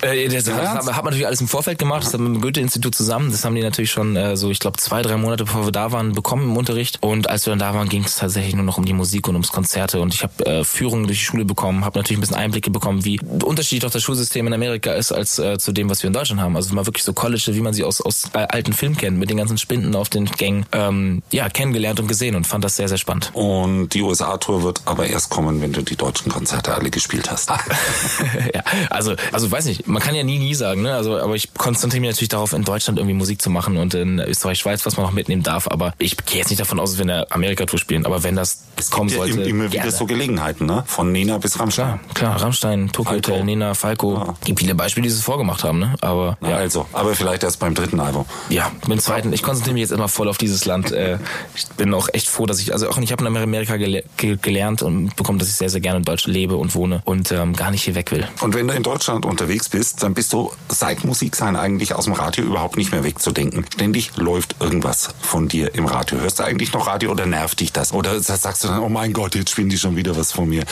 Äh, 0.02 0.28
das 0.28 0.46
ja, 0.46 0.56
hat, 0.56 0.86
hat, 0.86 0.86
man 0.86 1.04
natürlich 1.04 1.26
alles 1.26 1.40
im 1.40 1.48
Vorfeld 1.48 1.78
gemacht, 1.78 2.04
das 2.04 2.12
hat 2.12 2.20
mit 2.20 2.34
dem 2.34 2.40
Goethe-Institut 2.40 2.94
zusammen. 2.94 3.30
Das 3.30 3.44
haben 3.44 3.54
die 3.54 3.62
natürlich 3.62 3.90
schon 3.90 4.16
äh, 4.16 4.36
so, 4.36 4.50
ich 4.50 4.58
glaube, 4.58 4.78
zwei, 4.78 5.02
drei 5.02 5.16
Monate 5.16 5.44
bevor 5.44 5.64
wir 5.64 5.72
da 5.72 5.92
waren, 5.92 6.12
bekommen 6.12 6.44
im 6.44 6.56
Unterricht. 6.56 6.98
Und 7.00 7.30
als 7.30 7.46
wir 7.46 7.52
dann 7.52 7.60
da 7.60 7.74
waren, 7.74 7.88
ging 7.88 8.04
es 8.04 8.16
tatsächlich 8.16 8.54
nur 8.54 8.64
noch 8.64 8.78
um 8.78 8.84
die 8.84 8.92
Musik 8.92 9.28
und 9.28 9.34
ums 9.34 9.52
Konzerte. 9.52 10.00
Und 10.00 10.14
ich 10.14 10.22
habe 10.22 10.44
äh, 10.44 10.64
Führungen 10.64 11.06
durch 11.06 11.18
die 11.18 11.24
Schule 11.24 11.44
bekommen, 11.44 11.84
habe 11.84 11.98
natürlich 11.98 12.18
ein 12.18 12.22
bisschen 12.22 12.36
Einblicke 12.36 12.70
bekommen, 12.70 13.04
wie 13.04 13.20
unterschiedlich 13.20 13.82
doch 13.82 13.90
das 13.90 14.02
Schulsystem 14.02 14.46
in 14.46 14.52
Amerika 14.52 14.92
ist 14.92 15.12
als 15.12 15.38
äh, 15.38 15.58
zu 15.58 15.72
dem, 15.72 15.88
was 15.88 16.02
wir 16.02 16.08
in 16.08 16.14
Deutschland 16.14 16.40
haben. 16.40 16.56
Also 16.56 16.74
mal 16.74 16.86
wirklich 16.86 17.04
so 17.04 17.12
College, 17.12 17.50
wie 17.52 17.60
man 17.60 17.72
sie 17.72 17.84
aus, 17.84 18.00
aus 18.00 18.30
äh, 18.34 18.38
alten 18.48 18.72
Filmen 18.72 18.96
kennt, 18.96 19.18
mit 19.18 19.30
den 19.30 19.36
ganzen 19.36 19.58
Spinden 19.58 19.94
auf 19.94 20.08
den 20.08 20.24
Gängen, 20.26 20.66
ähm, 20.72 21.22
ja, 21.30 21.48
kennengelernt 21.48 22.00
und 22.00 22.08
gesehen 22.08 22.34
und 22.34 22.46
fand 22.46 22.64
das 22.64 22.76
sehr, 22.76 22.88
sehr 22.88 22.98
spannend. 22.98 23.30
Und 23.34 23.90
die 23.90 24.02
USA-Tour 24.02 24.62
wird 24.62 24.82
aber 24.84 25.06
erst 25.06 25.30
kommen, 25.30 25.60
wenn 25.60 25.72
du 25.72 25.82
die 25.82 25.96
deutschen 25.96 26.30
Konzerte 26.30 26.74
alle 26.74 26.90
gespielt 26.90 27.30
hast. 27.30 27.50
ja, 28.54 28.62
also, 28.90 29.14
also 29.30 29.50
weiß 29.50 29.66
nicht, 29.66 29.86
man 29.92 30.02
kann 30.02 30.14
ja 30.14 30.24
nie, 30.24 30.38
nie 30.38 30.54
sagen, 30.54 30.82
ne? 30.82 30.94
Also, 30.94 31.18
aber 31.18 31.34
ich 31.34 31.52
konzentriere 31.54 32.00
mich 32.00 32.10
natürlich 32.10 32.30
darauf, 32.30 32.52
in 32.54 32.64
Deutschland 32.64 32.98
irgendwie 32.98 33.14
Musik 33.14 33.42
zu 33.42 33.50
machen 33.50 33.76
und 33.76 33.94
in 33.94 34.18
Österreich, 34.20 34.58
Schweiz, 34.58 34.86
was 34.86 34.96
man 34.96 35.06
noch 35.06 35.12
mitnehmen 35.12 35.42
darf. 35.42 35.68
Aber 35.68 35.92
ich 35.98 36.16
gehe 36.16 36.38
jetzt 36.38 36.48
nicht 36.48 36.60
davon 36.60 36.80
aus, 36.80 36.92
dass 36.92 36.98
wir 36.98 37.02
eine 37.04 37.30
Amerika-Tour 37.30 37.78
spielen. 37.78 38.06
Aber 38.06 38.22
wenn 38.22 38.34
das 38.34 38.64
es 38.76 38.90
kommen 38.90 39.10
ja 39.10 39.16
sollte. 39.16 39.42
Immer 39.42 39.70
wieder 39.70 39.90
so 39.90 40.06
Gelegenheiten, 40.06 40.66
ne? 40.66 40.82
Von 40.86 41.12
Nena 41.12 41.38
bis 41.38 41.60
Rammstein. 41.60 42.00
Klar, 42.14 42.14
klar, 42.14 42.42
Rammstein, 42.42 42.90
Tokyo 42.90 43.44
Nena, 43.44 43.74
Falco. 43.74 44.14
Ja. 44.14 44.34
Gibt 44.44 44.60
viele 44.60 44.74
Beispiele, 44.74 45.06
die 45.06 45.12
es 45.12 45.22
vorgemacht 45.22 45.62
haben, 45.62 45.78
ne? 45.78 45.94
Aber. 46.00 46.38
Na, 46.40 46.50
ja. 46.50 46.56
Also, 46.56 46.86
aber 46.92 47.14
vielleicht 47.14 47.42
erst 47.42 47.60
beim 47.60 47.74
dritten 47.74 48.00
Album. 48.00 48.24
Ja, 48.48 48.72
beim 48.88 48.98
zweiten. 48.98 49.32
Ich 49.32 49.42
konzentriere 49.42 49.74
mich 49.74 49.82
jetzt 49.82 49.92
immer 49.92 50.08
voll 50.08 50.28
auf 50.28 50.38
dieses 50.38 50.64
Land. 50.64 50.90
Äh, 50.90 51.18
ich 51.54 51.66
bin 51.76 51.92
auch 51.92 52.08
echt 52.12 52.28
froh, 52.28 52.46
dass 52.46 52.60
ich, 52.60 52.72
also 52.72 52.88
auch 52.88 52.98
ich 52.98 53.12
habe 53.12 53.26
in 53.26 53.36
Amerika 53.36 53.76
gele 53.76 54.04
gelernt 54.16 54.82
und 54.82 55.14
bekommen, 55.16 55.38
dass 55.38 55.48
ich 55.48 55.56
sehr, 55.56 55.68
sehr 55.68 55.80
gerne 55.80 55.98
in 55.98 56.04
Deutschland 56.04 56.34
lebe 56.34 56.56
und 56.56 56.74
wohne 56.74 57.02
und 57.04 57.30
ähm, 57.30 57.54
gar 57.54 57.70
nicht 57.70 57.82
hier 57.82 57.94
weg 57.94 58.10
will. 58.10 58.26
Und 58.40 58.54
wenn 58.54 58.66
du 58.66 58.74
in 58.74 58.82
Deutschland 58.82 59.26
unterwegs 59.26 59.68
bist, 59.68 59.81
dann 59.90 60.14
bist 60.14 60.32
du 60.32 60.52
seit 60.68 61.04
Musik 61.04 61.36
sein 61.36 61.56
eigentlich 61.56 61.94
aus 61.94 62.04
dem 62.04 62.14
Radio 62.14 62.44
überhaupt 62.44 62.76
nicht 62.76 62.92
mehr 62.92 63.04
wegzudenken. 63.04 63.64
Ständig 63.72 64.16
läuft 64.16 64.56
irgendwas 64.60 65.10
von 65.20 65.48
dir 65.48 65.74
im 65.74 65.86
Radio. 65.86 66.18
Hörst 66.18 66.38
du 66.38 66.44
eigentlich 66.44 66.72
noch 66.72 66.86
Radio 66.86 67.10
oder 67.10 67.26
nervt 67.26 67.60
dich 67.60 67.72
das? 67.72 67.92
Oder 67.92 68.20
sagst 68.20 68.64
du 68.64 68.68
dann, 68.68 68.80
oh 68.80 68.88
mein 68.88 69.12
Gott, 69.12 69.34
jetzt 69.34 69.50
spielen 69.50 69.68
die 69.68 69.78
schon 69.78 69.96
wieder 69.96 70.16
was 70.16 70.32
von 70.32 70.48
mir? 70.48 70.64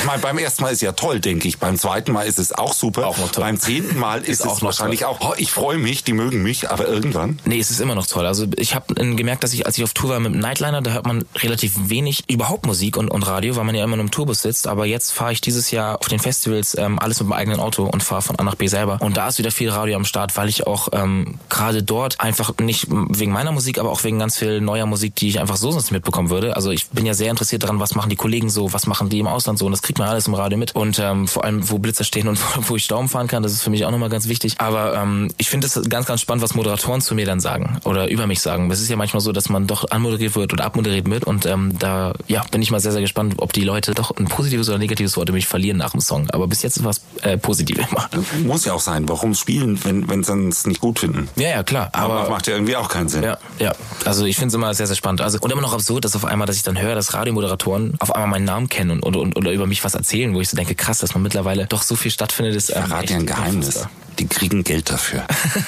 Ich 0.00 0.06
meine, 0.06 0.20
beim 0.20 0.38
ersten 0.38 0.62
Mal 0.62 0.70
ist 0.70 0.82
ja 0.82 0.92
toll, 0.92 1.20
denke 1.20 1.46
ich. 1.48 1.58
Beim 1.58 1.78
zweiten 1.78 2.12
Mal 2.12 2.26
ist 2.26 2.38
es 2.38 2.52
auch 2.52 2.72
super. 2.72 3.06
Auch 3.06 3.18
noch 3.18 3.30
toll. 3.30 3.44
Beim 3.44 3.60
zehnten 3.60 3.98
Mal 3.98 4.22
ist, 4.22 4.40
ist 4.40 4.46
es 4.46 4.62
wahrscheinlich 4.62 5.00
toll. 5.00 5.10
auch, 5.10 5.30
oh, 5.30 5.34
ich 5.36 5.52
freue 5.52 5.78
mich, 5.78 6.04
die 6.04 6.12
mögen 6.12 6.42
mich, 6.42 6.70
aber 6.70 6.88
irgendwann? 6.88 7.38
Nee, 7.44 7.60
es 7.60 7.70
ist 7.70 7.80
immer 7.80 7.94
noch 7.94 8.06
toll. 8.06 8.26
Also 8.26 8.46
ich 8.56 8.74
habe 8.74 8.94
gemerkt, 8.94 9.44
dass 9.44 9.52
ich, 9.52 9.66
als 9.66 9.78
ich 9.78 9.84
auf 9.84 9.92
Tour 9.92 10.10
war 10.10 10.20
mit 10.20 10.32
dem 10.32 10.40
Nightliner, 10.40 10.82
da 10.82 10.92
hört 10.92 11.06
man 11.06 11.24
relativ 11.36 11.74
wenig 11.88 12.24
überhaupt 12.28 12.66
Musik 12.66 12.96
und, 12.96 13.08
und 13.10 13.22
Radio, 13.26 13.56
weil 13.56 13.64
man 13.64 13.74
ja 13.74 13.84
immer 13.84 13.96
nur 13.96 14.04
im 14.04 14.10
Tourbus 14.10 14.42
sitzt. 14.42 14.66
Aber 14.66 14.86
jetzt 14.86 15.12
fahre 15.12 15.32
ich 15.32 15.40
dieses 15.40 15.70
Jahr 15.70 16.00
auf 16.00 16.08
den 16.08 16.18
Festivals 16.18 16.76
ähm, 16.76 16.98
alles 16.98 17.20
mit 17.20 17.28
meinem 17.28 17.38
eigenen 17.38 17.60
Auto 17.60 17.84
und 17.84 18.02
fahre 18.02 18.22
von 18.22 18.38
A 18.38 18.44
nach 18.44 18.53
B 18.56 18.66
selber. 18.66 18.98
Und 19.00 19.16
da 19.16 19.28
ist 19.28 19.38
wieder 19.38 19.50
viel 19.50 19.70
Radio 19.70 19.96
am 19.96 20.04
Start, 20.04 20.36
weil 20.36 20.48
ich 20.48 20.66
auch 20.66 20.88
ähm, 20.92 21.38
gerade 21.48 21.82
dort 21.82 22.20
einfach 22.20 22.54
nicht 22.58 22.86
wegen 22.90 23.32
meiner 23.32 23.52
Musik, 23.52 23.78
aber 23.78 23.90
auch 23.90 24.04
wegen 24.04 24.18
ganz 24.18 24.38
viel 24.38 24.60
neuer 24.60 24.86
Musik, 24.86 25.14
die 25.16 25.28
ich 25.28 25.40
einfach 25.40 25.56
so 25.56 25.70
sonst 25.70 25.90
mitbekommen 25.90 26.30
würde. 26.30 26.56
Also 26.56 26.70
ich 26.70 26.88
bin 26.88 27.06
ja 27.06 27.14
sehr 27.14 27.30
interessiert 27.30 27.62
daran, 27.62 27.80
was 27.80 27.94
machen 27.94 28.10
die 28.10 28.16
Kollegen 28.16 28.50
so, 28.50 28.72
was 28.72 28.86
machen 28.86 29.08
die 29.08 29.18
im 29.18 29.26
Ausland 29.26 29.58
so 29.58 29.66
und 29.66 29.72
das 29.72 29.82
kriegt 29.82 29.98
man 29.98 30.08
alles 30.08 30.26
im 30.26 30.34
Radio 30.34 30.58
mit. 30.58 30.74
Und 30.74 30.98
ähm, 30.98 31.28
vor 31.28 31.44
allem, 31.44 31.68
wo 31.70 31.78
Blitzer 31.78 32.04
stehen 32.04 32.28
und 32.28 32.38
wo 32.68 32.76
ich 32.76 32.88
Daumen 32.88 33.08
fahren 33.08 33.26
kann, 33.26 33.42
das 33.42 33.52
ist 33.52 33.62
für 33.62 33.70
mich 33.70 33.84
auch 33.84 33.90
nochmal 33.90 34.10
ganz 34.10 34.28
wichtig. 34.28 34.54
Aber 34.58 34.94
ähm, 34.94 35.30
ich 35.38 35.48
finde 35.48 35.66
es 35.66 35.80
ganz, 35.88 36.06
ganz 36.06 36.20
spannend, 36.20 36.42
was 36.42 36.54
Moderatoren 36.54 37.00
zu 37.00 37.14
mir 37.14 37.26
dann 37.26 37.40
sagen 37.40 37.78
oder 37.84 38.08
über 38.08 38.26
mich 38.26 38.40
sagen. 38.40 38.70
Es 38.70 38.80
ist 38.80 38.88
ja 38.88 38.96
manchmal 38.96 39.20
so, 39.20 39.32
dass 39.32 39.48
man 39.48 39.66
doch 39.66 39.90
anmoderiert 39.90 40.34
wird 40.36 40.52
oder 40.52 40.64
abmoderiert 40.64 41.08
wird 41.08 41.24
und 41.24 41.46
ähm, 41.46 41.78
da 41.78 42.14
ja, 42.26 42.44
bin 42.50 42.62
ich 42.62 42.70
mal 42.70 42.80
sehr, 42.80 42.92
sehr 42.92 43.00
gespannt, 43.00 43.34
ob 43.38 43.52
die 43.52 43.62
Leute 43.62 43.94
doch 43.94 44.16
ein 44.16 44.26
positives 44.26 44.68
oder 44.68 44.78
negatives 44.78 45.16
Wort 45.16 45.28
über 45.28 45.36
mich 45.36 45.46
verlieren 45.46 45.78
nach 45.78 45.90
dem 45.90 46.00
Song. 46.00 46.28
Aber 46.30 46.46
bis 46.46 46.62
jetzt 46.62 46.76
ist 46.76 46.84
was 46.84 47.00
äh, 47.22 47.36
positiv 47.38 47.78
immer. 47.90 48.08
Muss 48.42 48.64
ja 48.64 48.72
auch 48.72 48.80
sein. 48.80 49.08
Warum 49.08 49.34
spielen, 49.34 49.82
wenn 49.84 50.08
wenn 50.08 50.22
sie 50.22 50.48
es 50.48 50.66
nicht 50.66 50.80
gut 50.80 50.98
finden? 50.98 51.28
Ja, 51.36 51.48
ja, 51.48 51.62
klar. 51.62 51.90
Aber, 51.92 52.20
aber 52.20 52.30
macht 52.30 52.46
ja 52.46 52.54
irgendwie 52.54 52.76
auch 52.76 52.88
keinen 52.88 53.08
Sinn. 53.08 53.22
Ja, 53.22 53.38
ja. 53.58 53.74
Also 54.04 54.24
ich 54.24 54.36
finde 54.36 54.48
es 54.48 54.54
immer 54.54 54.74
sehr, 54.74 54.86
sehr 54.86 54.96
spannend. 54.96 55.20
Also 55.20 55.38
und 55.40 55.50
immer 55.50 55.62
noch 55.62 55.72
absurd, 55.72 56.04
dass 56.04 56.16
auf 56.16 56.24
einmal, 56.24 56.46
dass 56.46 56.56
ich 56.56 56.62
dann 56.62 56.80
höre, 56.80 56.94
dass 56.94 57.14
Radiomoderatoren 57.14 57.94
auf 58.00 58.14
einmal 58.14 58.30
meinen 58.30 58.44
Namen 58.44 58.68
kennen 58.68 59.00
und, 59.00 59.16
und, 59.16 59.36
oder 59.36 59.52
über 59.52 59.66
mich 59.66 59.84
was 59.84 59.94
erzählen, 59.94 60.34
wo 60.34 60.40
ich 60.40 60.48
so 60.48 60.56
denke, 60.56 60.74
krass, 60.74 60.98
dass 60.98 61.14
man 61.14 61.22
mittlerweile 61.22 61.66
doch 61.66 61.82
so 61.82 61.96
viel 61.96 62.10
stattfindet. 62.10 62.54
Ist, 62.54 62.70
ähm, 62.70 62.82
ich 62.82 62.88
verrate 62.88 63.06
dir 63.06 63.16
ein 63.16 63.26
Geheimnis 63.26 63.86
die 64.18 64.26
kriegen 64.26 64.64
Geld 64.64 64.90
dafür. 64.90 65.24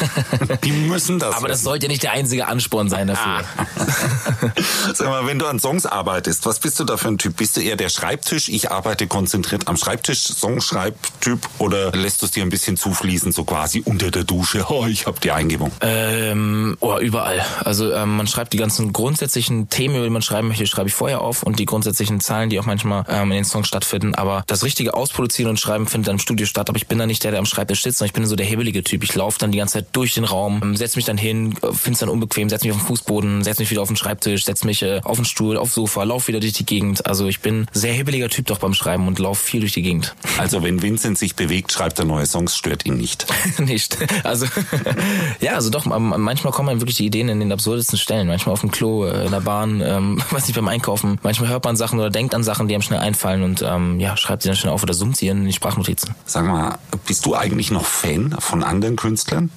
die 0.64 0.72
müssen 0.72 1.18
das. 1.18 1.34
Aber 1.36 1.48
das 1.48 1.62
sollte 1.62 1.86
ja 1.86 1.92
nicht 1.92 2.02
der 2.02 2.12
einzige 2.12 2.46
Ansporn 2.46 2.88
sein 2.88 3.06
dafür. 3.06 3.44
Ah. 3.56 3.66
Sag 4.94 5.08
mal, 5.08 5.26
wenn 5.26 5.38
du 5.38 5.46
an 5.46 5.58
Songs 5.58 5.86
arbeitest, 5.86 6.46
was 6.46 6.58
bist 6.58 6.78
du 6.80 6.84
da 6.84 6.96
für 6.96 7.08
ein 7.08 7.18
Typ? 7.18 7.36
Bist 7.36 7.56
du 7.56 7.60
eher 7.60 7.76
der 7.76 7.88
Schreibtisch? 7.88 8.48
Ich 8.48 8.70
arbeite 8.70 9.06
konzentriert 9.06 9.68
am 9.68 9.76
Schreibtisch, 9.76 10.24
Songschreibtyp 10.24 11.40
oder 11.58 11.92
lässt 11.92 12.22
du 12.22 12.26
es 12.26 12.32
dir 12.32 12.42
ein 12.42 12.48
bisschen 12.48 12.76
zufließen, 12.76 13.32
so 13.32 13.44
quasi 13.44 13.82
unter 13.84 14.10
der 14.10 14.24
Dusche? 14.24 14.64
Oh, 14.68 14.86
ich 14.86 15.06
habe 15.06 15.20
die 15.20 15.30
Eingebung. 15.30 15.72
Ähm, 15.80 16.76
oh, 16.80 16.98
überall. 16.98 17.44
Also 17.64 17.92
ähm, 17.92 18.16
man 18.16 18.26
schreibt 18.26 18.52
die 18.52 18.58
ganzen 18.58 18.92
grundsätzlichen 18.92 19.68
Themen, 19.68 20.02
die 20.02 20.10
man 20.10 20.22
schreiben 20.22 20.48
möchte, 20.48 20.66
schreibe 20.66 20.88
ich 20.88 20.94
vorher 20.94 21.20
auf 21.20 21.42
und 21.42 21.58
die 21.58 21.66
grundsätzlichen 21.66 22.20
Zahlen, 22.20 22.50
die 22.50 22.58
auch 22.60 22.66
manchmal 22.66 23.04
ähm, 23.08 23.30
in 23.32 23.38
den 23.38 23.44
Songs 23.44 23.68
stattfinden. 23.68 24.14
Aber 24.14 24.44
das 24.46 24.64
richtige 24.64 24.94
Ausproduzieren 24.94 25.50
und 25.50 25.60
Schreiben 25.60 25.86
findet 25.86 26.08
dann 26.08 26.16
im 26.16 26.20
Studio 26.20 26.46
statt. 26.46 26.68
Aber 26.68 26.76
ich 26.76 26.86
bin 26.86 26.98
da 26.98 27.06
nicht 27.06 27.24
der, 27.24 27.30
der 27.30 27.40
am 27.40 27.46
Schreibtisch 27.46 27.82
sitzt, 27.82 27.98
sondern 27.98 28.10
ich 28.10 28.14
bin 28.14 28.26
so 28.26 28.35
der 28.36 28.46
hebelige 28.46 28.82
Typ. 28.82 29.02
Ich 29.02 29.14
laufe 29.14 29.38
dann 29.38 29.52
die 29.52 29.58
ganze 29.58 29.74
Zeit 29.74 29.86
durch 29.92 30.14
den 30.14 30.24
Raum, 30.24 30.60
ähm, 30.62 30.76
setz 30.76 30.96
mich 30.96 31.04
dann 31.04 31.18
hin, 31.18 31.54
finde 31.54 31.92
es 31.92 31.98
dann 31.98 32.08
unbequem, 32.08 32.48
setz 32.48 32.62
mich 32.62 32.72
auf 32.72 32.78
den 32.78 32.86
Fußboden, 32.86 33.44
setz 33.44 33.58
mich 33.58 33.70
wieder 33.70 33.82
auf 33.82 33.88
den 33.88 33.96
Schreibtisch, 33.96 34.44
setz 34.44 34.64
mich 34.64 34.82
äh, 34.82 35.00
auf 35.04 35.16
den 35.16 35.24
Stuhl, 35.24 35.56
aufs 35.56 35.74
Sofa, 35.74 36.02
lauf 36.04 36.28
wieder 36.28 36.40
durch 36.40 36.52
die 36.52 36.66
Gegend. 36.66 37.06
Also 37.06 37.26
ich 37.26 37.40
bin 37.40 37.66
sehr 37.72 37.92
hebeliger 37.92 38.28
Typ 38.28 38.46
doch 38.46 38.58
beim 38.58 38.74
Schreiben 38.74 39.06
und 39.06 39.18
laufe 39.18 39.42
viel 39.42 39.60
durch 39.60 39.72
die 39.72 39.82
Gegend. 39.82 40.14
Also 40.38 40.62
wenn 40.62 40.82
Vincent 40.82 41.18
sich 41.18 41.34
bewegt, 41.34 41.72
schreibt 41.72 41.98
er 41.98 42.04
neue 42.04 42.26
Songs, 42.26 42.56
stört 42.56 42.86
ihn 42.86 42.96
nicht. 42.96 43.26
nicht. 43.58 43.96
Also 44.24 44.46
ja, 45.40 45.54
also 45.54 45.70
doch, 45.70 45.86
manchmal 45.86 46.52
kommen 46.52 46.68
einem 46.68 46.80
wirklich 46.80 46.96
die 46.96 47.06
Ideen 47.06 47.28
in 47.28 47.40
den 47.40 47.52
absurdesten 47.52 47.98
Stellen. 47.98 48.28
Manchmal 48.28 48.52
auf 48.52 48.60
dem 48.60 48.70
Klo, 48.70 49.04
äh, 49.04 49.24
in 49.24 49.30
der 49.30 49.40
Bahn, 49.40 49.80
ähm, 49.80 50.22
weiß 50.30 50.46
nicht, 50.46 50.56
beim 50.56 50.68
Einkaufen. 50.68 51.18
Manchmal 51.22 51.50
hört 51.50 51.64
man 51.64 51.76
Sachen 51.76 51.98
oder 51.98 52.10
denkt 52.10 52.34
an 52.34 52.44
Sachen, 52.44 52.68
die 52.68 52.74
einem 52.74 52.82
schnell 52.82 53.00
einfallen 53.00 53.42
und 53.42 53.62
ähm, 53.62 54.00
ja, 54.00 54.16
schreibt 54.16 54.42
sie 54.42 54.48
dann 54.48 54.56
schnell 54.56 54.72
auf 54.72 54.82
oder 54.82 54.94
summt 54.94 55.16
sie 55.16 55.28
in 55.28 55.44
die 55.44 55.52
Sprachnotizen. 55.52 56.14
Sag 56.24 56.46
mal, 56.46 56.78
bist 57.06 57.26
du 57.26 57.34
eigentlich 57.34 57.70
noch 57.70 57.84
Fan 57.84 58.25
von 58.38 58.62
anderen 58.62 58.96
Künstlern? 58.96 59.50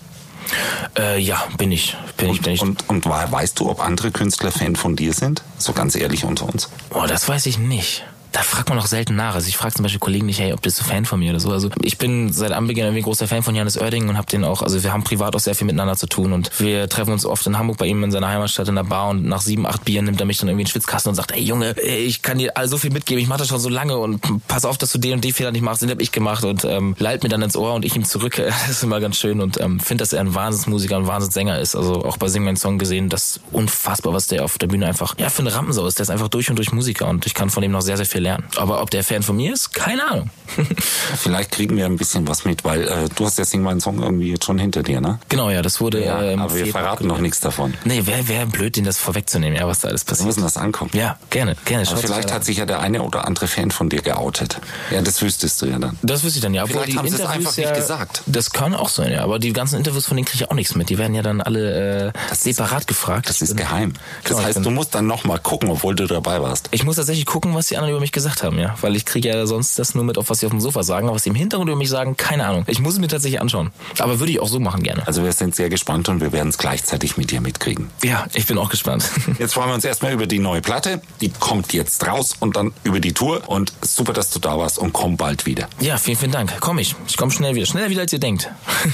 Äh, 0.97 1.19
ja, 1.19 1.43
bin 1.57 1.71
ich. 1.71 1.95
Bin 2.17 2.29
ich, 2.29 2.41
bin 2.41 2.53
ich. 2.53 2.61
Und, 2.61 2.89
und 2.89 3.05
weißt 3.05 3.59
du, 3.59 3.69
ob 3.69 3.81
andere 3.81 4.11
Künstler 4.11 4.51
Fan 4.51 4.75
von 4.75 4.95
dir 4.95 5.13
sind? 5.13 5.43
So 5.57 5.73
ganz 5.73 5.95
ehrlich 5.95 6.23
unter 6.25 6.47
uns. 6.51 6.69
Oh, 6.89 7.05
das 7.07 7.27
weiß 7.27 7.45
ich 7.45 7.59
nicht 7.59 8.03
da 8.31 8.41
fragt 8.41 8.69
man 8.69 8.77
auch 8.77 8.85
selten 8.85 9.15
nach. 9.15 9.35
Also 9.35 9.47
ich 9.47 9.57
frage 9.57 9.73
zum 9.73 9.83
Beispiel 9.83 9.99
Kollegen 9.99 10.25
nicht, 10.25 10.39
hey, 10.39 10.53
ob 10.53 10.61
bist 10.61 10.79
du 10.79 10.83
Fan 10.83 11.05
von 11.05 11.19
mir 11.19 11.31
oder 11.31 11.39
so. 11.39 11.51
Also 11.51 11.69
ich 11.81 11.97
bin 11.97 12.31
seit 12.31 12.51
Anbeginn 12.51 12.85
irgendwie 12.85 13.01
großer 13.01 13.27
Fan 13.27 13.41
von 13.41 13.55
Janis 13.55 13.77
Oerding 13.77 14.07
und 14.07 14.17
habe 14.17 14.27
den 14.27 14.43
auch, 14.43 14.61
also 14.61 14.83
wir 14.83 14.93
haben 14.93 15.03
privat 15.03 15.35
auch 15.35 15.39
sehr 15.39 15.55
viel 15.55 15.65
miteinander 15.65 15.95
zu 15.95 16.07
tun 16.07 16.33
und 16.33 16.51
wir 16.59 16.87
treffen 16.89 17.11
uns 17.11 17.25
oft 17.25 17.45
in 17.47 17.57
Hamburg 17.57 17.77
bei 17.77 17.87
ihm 17.87 18.03
in 18.03 18.11
seiner 18.11 18.27
Heimatstadt 18.27 18.67
in 18.67 18.75
der 18.75 18.83
Bar 18.83 19.09
und 19.09 19.25
nach 19.25 19.41
sieben, 19.41 19.65
acht 19.65 19.83
Bieren 19.85 20.05
nimmt 20.05 20.19
er 20.19 20.27
mich 20.27 20.37
dann 20.37 20.47
irgendwie 20.47 20.61
in 20.61 20.65
den 20.65 20.71
Schwitzkasten 20.71 21.09
und 21.09 21.15
sagt, 21.15 21.31
ey 21.31 21.41
Junge, 21.41 21.79
ich 21.79 22.21
kann 22.21 22.37
dir 22.37 22.55
all 22.55 22.67
so 22.67 22.77
viel 22.77 22.91
mitgeben, 22.91 23.21
ich 23.21 23.27
mache 23.27 23.39
das 23.39 23.47
schon 23.47 23.59
so 23.59 23.69
lange 23.69 23.97
und 23.97 24.21
pass 24.47 24.65
auf, 24.65 24.77
dass 24.77 24.91
du 24.91 24.99
den 24.99 25.13
und 25.13 25.23
die 25.23 25.31
Fehler 25.31 25.51
nicht 25.51 25.63
machst, 25.63 25.81
den 25.81 25.89
habe 25.89 26.01
ich 26.01 26.11
gemacht 26.11 26.43
und 26.43 26.65
ähm, 26.65 26.95
leilt 26.99 27.23
mir 27.23 27.29
dann 27.29 27.41
ins 27.41 27.55
Ohr 27.55 27.73
und 27.73 27.85
ich 27.85 27.95
ihm 27.95 28.05
zurück. 28.05 28.41
Das 28.59 28.69
ist 28.69 28.83
immer 28.83 28.99
ganz 28.99 29.17
schön 29.17 29.41
und 29.41 29.59
ähm, 29.59 29.79
finde, 29.79 30.03
dass 30.03 30.13
er 30.13 30.19
ein 30.19 30.35
Wahnsinnsmusiker, 30.35 30.97
ein 30.97 31.07
Wahnsinnssänger 31.07 31.59
ist. 31.59 31.75
Also 31.75 32.03
auch 32.03 32.17
bei 32.17 32.27
Sing 32.27 32.43
Mein 32.43 32.57
Song 32.57 32.77
gesehen, 32.77 33.09
das 33.09 33.39
unfassbar, 33.51 34.13
was 34.13 34.27
der 34.27 34.43
auf 34.43 34.57
der 34.57 34.67
Bühne 34.67 34.85
einfach, 34.85 35.17
ja, 35.17 35.29
für 35.29 35.41
eine 35.41 35.53
Rampensau 35.53 35.85
ist. 35.87 35.97
Der 35.97 36.03
ist 36.03 36.09
einfach 36.09 36.27
durch 36.27 36.49
und 36.49 36.57
durch 36.57 36.71
Musiker 36.71 37.07
und 37.07 37.25
ich 37.25 37.33
kann 37.33 37.49
von 37.49 37.63
ihm 37.63 37.71
noch 37.71 37.81
sehr, 37.81 37.97
sehr 37.97 38.05
viel 38.05 38.18
lernen. 38.19 38.45
Aber 38.57 38.81
ob 38.81 38.89
der 38.89 39.03
Fan 39.03 39.23
von 39.23 39.35
mir 39.35 39.53
ist? 39.53 39.73
Keine 39.73 40.09
Ahnung. 40.09 40.29
Vielleicht 41.17 41.51
kriegen 41.51 41.77
wir 41.77 41.85
ein 41.85 41.97
bisschen 41.97 42.27
was 42.27 42.45
mit, 42.45 42.63
weil 42.63 42.87
äh, 42.87 43.09
du 43.15 43.25
hast 43.25 43.37
ja 43.37 43.45
Sing 43.45 43.61
meinen 43.61 43.81
Song 43.81 44.01
irgendwie 44.01 44.31
jetzt 44.31 44.45
schon 44.45 44.57
hinter 44.57 44.83
dir, 44.83 45.01
ne? 45.01 45.19
Genau, 45.29 45.49
ja, 45.49 45.61
das 45.61 45.79
wurde 45.79 46.03
ja. 46.03 46.21
Ähm, 46.21 46.39
aber 46.39 46.55
wir 46.55 46.67
verraten 46.67 47.07
noch 47.07 47.19
nichts 47.19 47.39
davon. 47.39 47.73
Nee, 47.85 48.05
wäre 48.05 48.27
wär 48.27 48.45
blöd, 48.45 48.75
den 48.75 48.83
das 48.83 48.97
vorwegzunehmen, 48.97 49.57
ja, 49.57 49.67
was 49.67 49.79
da 49.79 49.89
alles 49.89 50.03
passiert. 50.03 50.25
Wir 50.25 50.27
müssen 50.27 50.43
das 50.43 50.57
ankommen. 50.57 50.91
Ja, 50.93 51.17
gerne, 51.29 51.55
gerne. 51.65 51.87
Aber 51.87 51.97
vielleicht 51.97 52.33
hat 52.33 52.43
sich 52.43 52.57
ja 52.57 52.65
der 52.65 52.79
eine 52.79 53.03
oder 53.03 53.25
andere 53.25 53.47
Fan 53.47 53.71
von 53.71 53.89
dir 53.89 54.01
geoutet. 54.01 54.59
Ja, 54.91 55.01
das 55.01 55.21
wüsstest 55.21 55.61
du 55.61 55.67
ja 55.67 55.79
dann. 55.79 55.97
Das 56.01 56.23
wüsste 56.23 56.39
ich 56.39 56.43
dann, 56.43 56.53
ja. 56.53 56.65
Vielleicht 56.65 56.97
haben 56.97 57.07
sie 57.07 57.15
es 57.15 57.21
einfach 57.21 57.55
ja, 57.57 57.69
nicht 57.69 57.79
gesagt. 57.79 58.23
Das 58.25 58.51
kann 58.51 58.73
auch 58.73 58.89
sein, 58.89 59.11
ja. 59.11 59.23
Aber 59.23 59.39
die 59.39 59.53
ganzen 59.53 59.77
Interviews 59.77 60.05
von 60.05 60.17
denen 60.17 60.25
kriege 60.25 60.43
ich 60.43 60.49
auch 60.49 60.55
nichts 60.55 60.75
mit. 60.75 60.89
Die 60.89 60.97
werden 60.97 61.13
ja 61.13 61.21
dann 61.21 61.41
alle 61.41 62.07
äh, 62.07 62.11
separat 62.33 62.81
ist, 62.81 62.87
gefragt. 62.87 63.29
Das 63.29 63.41
ist 63.41 63.55
geheim. 63.55 63.93
Das 64.23 64.31
genau, 64.31 64.43
heißt, 64.43 64.65
du 64.65 64.71
musst 64.71 64.95
dann 64.95 65.07
nochmal 65.07 65.39
gucken, 65.39 65.69
obwohl 65.69 65.95
du 65.95 66.07
dabei 66.07 66.41
warst. 66.41 66.69
Ich 66.71 66.83
muss 66.83 66.95
tatsächlich 66.95 67.25
gucken, 67.25 67.53
was 67.55 67.67
die 67.67 67.77
anderen 67.77 67.91
über 67.91 68.01
mich 68.01 68.08
gesagt 68.11 68.43
haben, 68.43 68.59
ja. 68.59 68.75
Weil 68.81 68.95
ich 68.95 69.05
kriege 69.05 69.29
ja 69.29 69.45
sonst 69.45 69.79
das 69.79 69.95
nur 69.95 70.03
mit, 70.03 70.17
auf 70.17 70.29
was 70.29 70.39
sie 70.39 70.45
auf 70.45 70.51
dem 70.51 70.61
Sofa 70.61 70.83
sagen, 70.83 71.07
aber 71.07 71.15
was 71.15 71.23
sie 71.23 71.29
im 71.29 71.35
Hintergrund 71.35 71.69
über 71.69 71.77
mich 71.77 71.89
sagen, 71.89 72.17
keine 72.17 72.45
Ahnung. 72.45 72.63
Ich 72.67 72.79
muss 72.79 72.93
es 72.93 72.99
mir 72.99 73.07
tatsächlich 73.07 73.41
anschauen. 73.41 73.71
Aber 73.97 74.19
würde 74.19 74.31
ich 74.31 74.39
auch 74.39 74.47
so 74.47 74.59
machen 74.59 74.83
gerne. 74.83 75.05
Also 75.07 75.23
wir 75.23 75.31
sind 75.33 75.55
sehr 75.55 75.69
gespannt 75.69 76.09
und 76.09 76.21
wir 76.21 76.31
werden 76.31 76.49
es 76.49 76.57
gleichzeitig 76.57 77.17
mit 77.17 77.31
dir 77.31 77.41
mitkriegen. 77.41 77.89
Ja, 78.03 78.25
ich 78.33 78.47
bin 78.47 78.57
auch 78.57 78.69
gespannt. 78.69 79.09
Jetzt 79.39 79.53
freuen 79.53 79.69
wir 79.69 79.75
uns 79.75 79.85
erstmal 79.85 80.13
über 80.13 80.27
die 80.27 80.39
neue 80.39 80.61
Platte. 80.61 81.01
Die 81.21 81.29
kommt 81.29 81.73
jetzt 81.73 82.05
raus 82.05 82.35
und 82.39 82.55
dann 82.55 82.73
über 82.83 82.99
die 82.99 83.13
Tour. 83.13 83.47
Und 83.47 83.73
super, 83.81 84.13
dass 84.13 84.29
du 84.29 84.39
da 84.39 84.57
warst 84.57 84.77
und 84.77 84.93
komm 84.93 85.17
bald 85.17 85.45
wieder. 85.45 85.67
Ja, 85.79 85.97
vielen, 85.97 86.17
vielen 86.17 86.31
Dank. 86.31 86.53
Komm 86.59 86.79
ich. 86.79 86.95
Ich 87.07 87.17
komme 87.17 87.31
schnell 87.31 87.55
wieder. 87.55 87.65
Schneller 87.65 87.89
wieder, 87.89 88.01
als 88.01 88.13
ihr 88.13 88.19
denkt. 88.19 88.49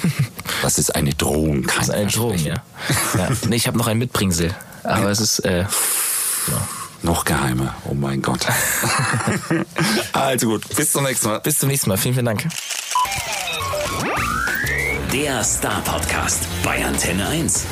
das 0.62 0.78
ist 0.78 0.96
eine 0.96 1.14
Drohung, 1.14 1.64
kein 1.64 1.80
Das 1.80 1.90
ist 1.90 1.94
eine 1.94 2.08
Drohung, 2.12 2.38
ja. 2.38 2.56
ja. 3.18 3.30
Nee, 3.48 3.56
ich 3.56 3.68
habe 3.68 3.78
noch 3.78 3.88
ein 3.88 3.98
Mitbringsel. 3.98 4.54
Aber 4.84 5.10
es 5.10 5.20
ist... 5.20 5.40
Äh, 5.40 5.62
ja. 5.62 6.68
Noch 7.06 7.24
geheimer. 7.24 7.76
Oh 7.88 7.94
mein 7.94 8.20
Gott. 8.20 8.48
also 10.14 10.48
gut, 10.48 10.76
bis 10.76 10.92
zum 10.92 11.04
nächsten 11.04 11.28
Mal. 11.28 11.40
Bis 11.40 11.60
zum 11.60 11.70
nächsten 11.70 11.88
Mal. 11.88 11.98
Vielen, 11.98 12.16
vielen 12.16 12.26
Dank. 12.26 12.48
Der 15.14 15.44
Star 15.44 15.82
Podcast 15.82 16.48
bei 16.64 16.84
Antenne 16.84 17.28
1. 17.28 17.68